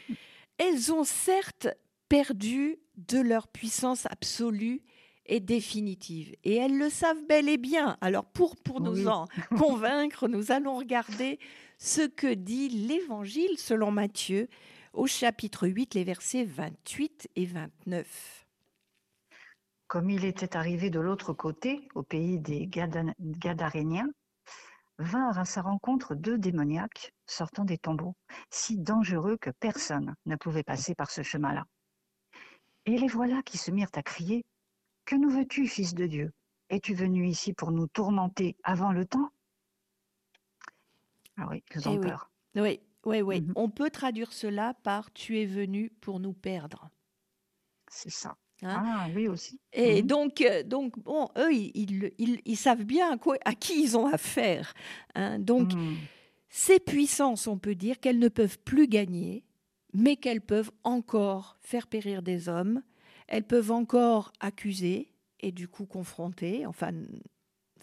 elles 0.58 0.94
ont 0.94 1.06
certes 1.06 1.68
perdu 2.10 2.78
de 2.98 3.20
leur 3.20 3.48
puissance 3.48 4.06
absolue 4.06 4.84
est 5.26 5.40
définitive. 5.40 6.36
Et 6.44 6.56
elles 6.56 6.78
le 6.78 6.90
savent 6.90 7.26
bel 7.28 7.50
et 7.50 7.58
bien. 7.58 7.98
Alors 8.02 8.26
pour, 8.26 8.56
pour 8.58 8.82
nous 8.82 9.08
en 9.08 9.28
convaincre, 9.58 10.28
nous 10.28 10.52
allons 10.52 10.78
regarder 10.78 11.40
ce 11.78 12.02
que 12.08 12.34
dit 12.34 12.70
l'Évangile 12.70 13.58
selon 13.58 13.92
Matthieu 13.92 14.48
au 14.94 15.08
chapitre 15.08 15.68
8, 15.68 15.96
les 15.96 16.04
versets 16.04 16.44
28 16.44 17.30
et 17.36 17.46
29. 17.46 18.46
Comme 19.88 20.10
il 20.10 20.26
était 20.26 20.56
arrivé 20.56 20.90
de 20.90 21.00
l'autre 21.00 21.34
côté, 21.34 21.88
au 21.96 22.04
pays 22.04 22.40
des 22.40 22.68
Gadaréniens, 22.68 24.10
vinrent 25.00 25.40
à 25.40 25.46
sa 25.46 25.62
rencontre 25.62 26.16
deux 26.16 26.38
démoniaques 26.38 27.14
sortant 27.26 27.66
des 27.66 27.78
tombeaux, 27.78 28.16
si 28.50 28.78
dangereux 28.78 29.38
que 29.38 29.50
personne 29.50 30.16
ne 30.26 30.36
pouvait 30.36 30.64
passer 30.64 30.96
par 30.96 31.10
ce 31.12 31.24
chemin-là. 31.24 31.66
Et 32.86 32.98
les 32.98 33.08
voilà 33.08 33.42
qui 33.44 33.58
se 33.58 33.72
mirent 33.72 33.92
à 33.96 34.04
crier 34.04 34.46
que 35.06 35.16
nous 35.16 35.30
veux-tu, 35.30 35.68
Fils 35.68 35.94
de 35.94 36.08
Dieu? 36.08 36.32
Es-tu 36.70 36.94
venu 36.94 37.28
ici 37.28 37.54
pour 37.54 37.72
nous 37.72 37.88
tourmenter 37.88 38.56
avant 38.64 38.92
le 38.92 39.06
temps? 39.06 39.30
Ah 41.38 41.48
oui, 41.50 41.64
ils 41.76 41.90
ont 41.90 41.96
eh 41.96 42.00
peur. 42.00 42.32
Oui, 42.56 42.80
oui, 43.06 43.22
oui. 43.22 43.42
Mhm. 43.42 43.54
On 43.56 43.70
peut 43.70 43.90
traduire 43.90 44.32
cela 44.32 44.74
par 44.84 45.12
Tu 45.14 45.40
es 45.40 45.46
venu 45.46 45.92
pour 46.02 46.20
nous 46.20 46.34
perdre. 46.34 46.90
C'est 47.90 48.12
ça. 48.12 48.38
Hein? 48.62 48.82
Ah 48.86 49.08
oui 49.14 49.28
aussi. 49.28 49.60
Et 49.74 50.02
mhm. 50.02 50.08
donc, 50.08 50.42
euh, 50.42 50.64
donc, 50.64 50.98
bon, 51.00 51.30
eux, 51.38 51.54
ils, 51.54 52.12
ils, 52.46 52.58
savent 52.58 52.86
bien 52.86 53.14
à, 53.14 53.18
quoi, 53.18 53.38
à, 53.46 53.56
qui 53.56 53.84
ils 53.84 53.98
ont 53.98 54.08
affaire. 54.08 54.74
Hein. 55.16 55.40
Donc, 55.40 55.74
mhm. 55.74 55.98
ces 56.50 56.80
puissances, 56.80 57.48
on 57.48 57.58
peut 57.58 57.76
dire 57.76 58.00
qu'elles 58.00 58.20
ne 58.20 58.30
peuvent 58.30 58.60
plus 58.60 58.88
gagner, 58.88 59.44
mais 59.94 60.16
qu'elles 60.16 60.42
peuvent 60.42 60.72
encore 60.84 61.58
faire 61.62 61.88
périr 61.88 62.22
des 62.22 62.48
hommes 62.48 62.82
elles 63.28 63.44
peuvent 63.44 63.72
encore 63.72 64.32
accuser 64.40 65.10
et 65.40 65.52
du 65.52 65.68
coup 65.68 65.86
confronter, 65.86 66.66
enfin 66.66 66.92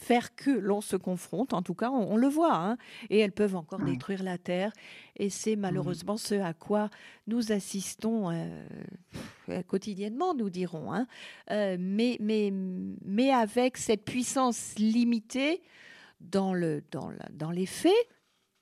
faire 0.00 0.34
que 0.34 0.50
l'on 0.50 0.80
se 0.80 0.96
confronte. 0.96 1.52
En 1.52 1.62
tout 1.62 1.74
cas, 1.74 1.90
on, 1.90 2.16
le 2.16 2.26
voit. 2.26 2.56
Hein. 2.56 2.76
et 3.10 3.18
elles 3.18 3.32
peuvent 3.32 3.54
encore 3.54 3.80
détruire 3.80 4.22
la 4.22 4.38
Terre. 4.38 4.72
Et 5.16 5.30
c'est 5.30 5.56
malheureusement 5.56 6.16
ce 6.16 6.34
à 6.36 6.54
quoi 6.54 6.88
nous 7.26 7.52
assistons 7.52 8.30
euh, 8.30 9.62
quotidiennement, 9.68 10.34
nous 10.34 10.50
dirons. 10.50 10.92
Hein. 10.92 11.06
Euh, 11.50 11.76
mais, 11.78 12.16
mais, 12.20 12.50
mais 13.04 13.30
avec 13.30 13.76
cette 13.76 14.04
puissance 14.04 14.74
limitée 14.78 15.62
dans, 16.20 16.54
le, 16.54 16.82
dans, 16.90 17.12
dans 17.32 17.50
les 17.50 17.66
faits 17.66 17.92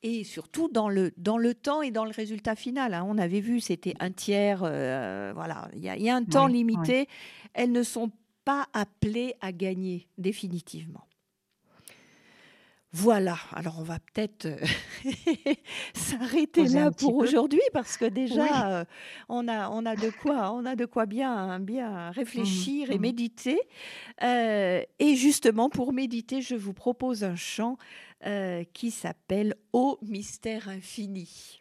et 0.02 0.24
surtout 0.24 0.68
dans 0.68 0.88
le, 0.88 1.12
dans 1.16 1.38
le 1.38 1.54
temps 1.54 1.82
et 1.82 1.90
dans 1.90 2.04
le 2.04 2.12
résultat 2.12 2.54
final. 2.54 2.94
Hein. 2.94 3.04
On 3.08 3.18
avait 3.18 3.40
vu, 3.40 3.60
c'était 3.60 3.94
un 4.00 4.10
tiers, 4.10 4.60
euh, 4.62 5.32
voilà, 5.34 5.68
il 5.74 5.82
y, 5.82 6.10
a 6.10 6.14
un 6.14 6.24
temps 6.24 6.46
limité. 6.46 7.08
Elles 7.54 7.72
ne 7.72 7.82
sont 7.82 8.10
pas 8.44 8.66
appelées 8.72 9.34
à 9.40 9.52
gagner 9.52 10.08
définitivement. 10.16 11.04
Voilà, 12.90 13.36
alors 13.52 13.76
on 13.80 13.82
va 13.82 13.98
peut-être 13.98 14.46
euh, 14.46 14.56
s'arrêter 15.94 16.66
là 16.68 16.90
pour 16.90 17.16
aujourd'hui 17.16 17.60
parce 17.74 17.98
que 17.98 18.06
déjà 18.06 18.78
euh, 18.78 18.84
on, 19.28 19.46
a, 19.46 19.68
on, 19.68 19.84
a 19.84 19.94
de 19.94 20.08
quoi, 20.08 20.52
on 20.54 20.64
a 20.64 20.74
de 20.74 20.86
quoi 20.86 21.04
bien, 21.04 21.60
bien 21.60 22.10
réfléchir 22.12 22.88
mmh, 22.88 22.92
et 22.92 22.96
mmh. 22.96 23.00
méditer. 23.02 23.60
et 24.22 25.16
justement, 25.16 25.68
pour 25.68 25.92
méditer, 25.92 26.40
je 26.40 26.54
vous 26.54 26.72
propose 26.72 27.24
un 27.24 27.36
chant 27.36 27.76
euh, 28.26 28.64
qui 28.72 28.90
s'appelle 28.90 29.54
Au 29.72 29.98
mystère 30.02 30.68
infini. 30.68 31.60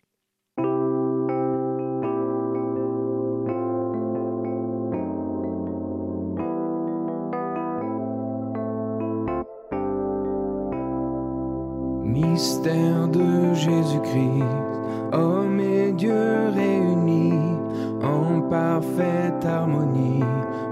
Mystère 12.03 13.07
de 13.09 13.53
Jésus-Christ, 13.53 15.13
homme 15.13 15.59
et 15.59 15.91
Dieu 15.91 16.49
réunis 16.49 17.57
en 18.01 18.41
parfaite 18.41 19.45
harmonie, 19.45 20.23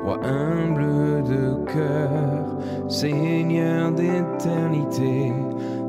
roi 0.03 0.19
humble 0.23 1.23
de 1.23 1.63
cœur, 1.65 2.89
Seigneur 2.89 3.91
d'éternité 3.91 5.31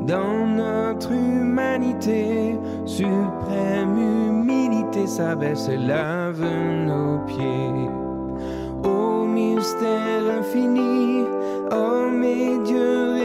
dans 0.06 0.46
notre 0.46 1.10
humanité, 1.12 2.56
suprême 2.84 3.98
humilité 3.98 5.06
s'abaisse 5.06 5.68
et 5.68 5.76
lave 5.76 6.42
nos 6.42 7.18
pieds. 7.26 7.90
Ô 8.84 9.24
mystère 9.26 10.22
infini, 10.38 11.24
homme 11.70 12.22
et 12.22 12.58
Dieu 12.64 13.15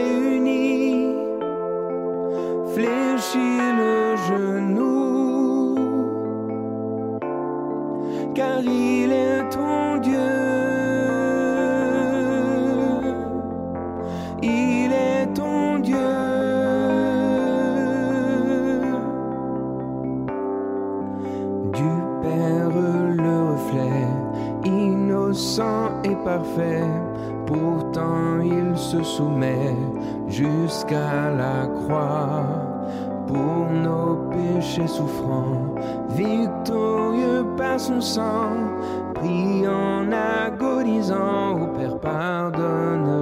soumet 29.16 29.76
jusqu'à 30.28 31.30
la 31.42 31.66
croix. 31.66 32.46
Pour 33.26 33.66
nos 33.86 34.30
péchés 34.30 34.86
souffrants, 34.86 35.74
victorieux 36.10 37.44
par 37.56 37.78
son 37.78 38.00
sang, 38.00 38.52
priant, 39.14 40.10
agonisant, 40.46 41.60
au 41.62 41.66
Père 41.78 41.98
pardonne-leur, 41.98 43.21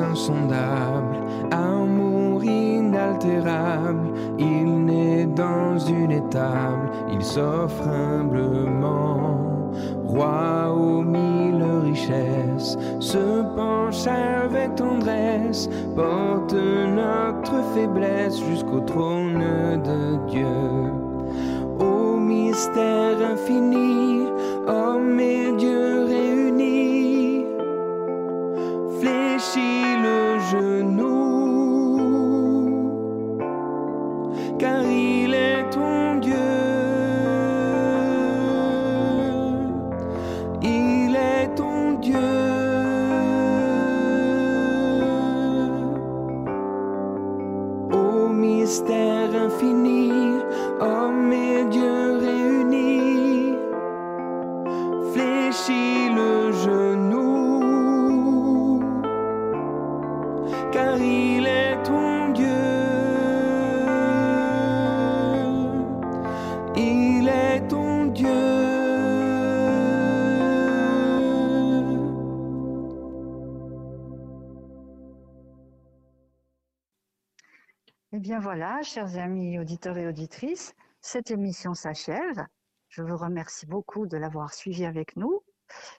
insondable, 0.00 1.16
amour 1.50 2.44
inaltérable, 2.44 4.12
il 4.38 4.84
naît 4.84 5.26
dans 5.26 5.78
une 5.78 6.12
étable, 6.12 6.90
il 7.12 7.22
s'offre 7.22 7.88
humblement 7.88 9.54
roi 10.14 10.72
aux 10.72 11.02
mille 11.02 11.64
richesses, 11.84 12.76
se 13.00 13.42
penche 13.56 14.06
avec 14.06 14.74
tendresse, 14.76 15.68
porte 15.96 16.54
notre 16.54 17.62
faiblesse 17.74 18.38
jusqu'au 18.48 18.80
trône 18.80 19.42
de 19.84 20.30
Dieu. 20.30 20.92
Au 21.80 22.16
mystère 22.16 23.18
infini, 23.32 24.26
homme 24.66 25.18
et 25.18 25.52
Dieu 25.56 25.83
voilà, 78.56 78.84
chers 78.84 79.18
amis 79.18 79.58
auditeurs 79.58 79.98
et 79.98 80.06
auditrices, 80.06 80.76
cette 81.00 81.32
émission 81.32 81.74
s'achève. 81.74 82.46
Je 82.88 83.02
vous 83.02 83.16
remercie 83.16 83.66
beaucoup 83.66 84.06
de 84.06 84.16
l'avoir 84.16 84.54
suivi 84.54 84.84
avec 84.84 85.16
nous. 85.16 85.42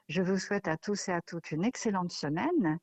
Je 0.08 0.22
vous 0.22 0.40
souhaite 0.40 0.70
à 0.70 0.78
tous 0.78 1.10
et 1.10 1.12
à 1.12 1.22
toutes 1.22 1.52
une 1.52 1.66
excellente 1.66 2.14
semaine. 2.14 2.80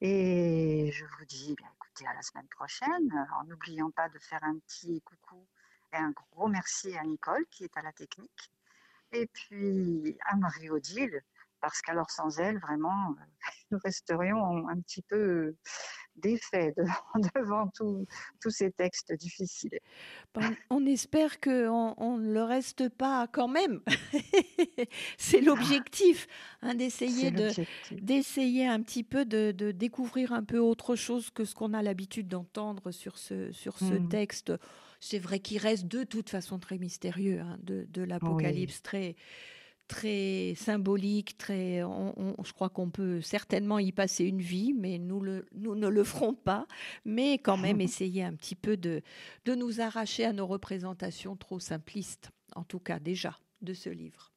Et 0.00 0.90
je 0.92 1.04
vous 1.04 1.24
dis, 1.24 1.52
écoutez, 1.52 2.04
à 2.08 2.14
la 2.14 2.22
semaine 2.22 2.48
prochaine, 2.48 3.28
en 3.40 3.44
n'oubliant 3.44 3.92
pas 3.92 4.08
de 4.08 4.18
faire 4.18 4.42
un 4.42 4.58
petit 4.58 5.00
coucou 5.02 5.46
et 5.92 5.96
un 5.98 6.10
gros 6.10 6.48
merci 6.48 6.98
à 6.98 7.04
Nicole 7.04 7.46
qui 7.52 7.62
est 7.62 7.76
à 7.76 7.82
la 7.82 7.92
technique. 7.92 8.50
Et 9.12 9.28
puis 9.28 10.18
à 10.24 10.34
Marie-Odile, 10.34 11.22
parce 11.66 11.82
qu'alors 11.82 12.12
sans 12.12 12.38
elle, 12.38 12.60
vraiment, 12.60 13.16
nous 13.72 13.78
resterions 13.84 14.68
un 14.68 14.80
petit 14.80 15.02
peu 15.02 15.56
d'effet 16.14 16.72
devant, 17.34 17.68
tous 17.74 18.50
ces 18.50 18.70
textes 18.70 19.12
difficiles. 19.14 19.80
Ben, 20.32 20.54
on 20.70 20.86
espère 20.86 21.40
qu'on 21.40 22.18
ne 22.18 22.32
le 22.32 22.42
reste 22.44 22.88
pas 22.88 23.26
quand 23.26 23.48
même. 23.48 23.80
C'est 25.18 25.40
l'objectif, 25.40 26.28
hein, 26.62 26.76
d'essayer 26.76 27.32
d'essayer 27.90 28.68
un 28.68 28.80
petit 28.80 29.02
peu 29.02 29.24
de, 29.24 29.50
découvrir 29.72 30.32
un 30.32 30.44
peu 30.44 30.58
autre 30.58 30.94
chose 30.94 31.30
que 31.30 31.44
ce 31.44 31.56
qu'on 31.56 31.74
a 31.74 31.82
l'habitude 31.82 32.28
d'entendre 32.28 32.92
sur 32.92 33.18
ce, 33.18 33.50
sur 33.50 33.76
ce 33.80 33.94
mmh. 33.94 34.08
texte. 34.08 34.52
C'est 35.00 35.18
vrai 35.18 35.40
qu'il 35.40 35.58
reste 35.58 35.88
de 35.88 36.04
toute 36.04 36.30
façon 36.30 36.60
très 36.60 36.78
mystérieux, 36.78 37.40
hein, 37.40 37.58
de, 37.60 38.02
l'Apocalypse, 38.02 38.82
très 38.82 39.16
très 39.88 40.54
symbolique, 40.56 41.38
très. 41.38 41.80
je 41.80 42.52
crois 42.52 42.68
qu'on 42.68 42.90
peut 42.90 43.20
certainement 43.20 43.78
y 43.78 43.92
passer 43.92 44.24
une 44.24 44.40
vie, 44.40 44.72
mais 44.72 44.98
nous, 44.98 45.20
le, 45.20 45.46
nous 45.54 45.74
ne 45.74 45.88
le 45.88 46.04
ferons 46.04 46.34
pas. 46.34 46.66
Mais 47.04 47.38
quand 47.38 47.56
même 47.56 47.80
essayer 47.80 48.24
un 48.24 48.34
petit 48.34 48.56
peu 48.56 48.76
de, 48.76 49.02
de 49.44 49.54
nous 49.54 49.80
arracher 49.80 50.24
à 50.24 50.32
nos 50.32 50.46
représentations 50.46 51.36
trop 51.36 51.60
simplistes, 51.60 52.30
en 52.54 52.64
tout 52.64 52.80
cas 52.80 52.98
déjà, 52.98 53.38
de 53.62 53.74
ce 53.74 53.90
livre. 53.90 54.32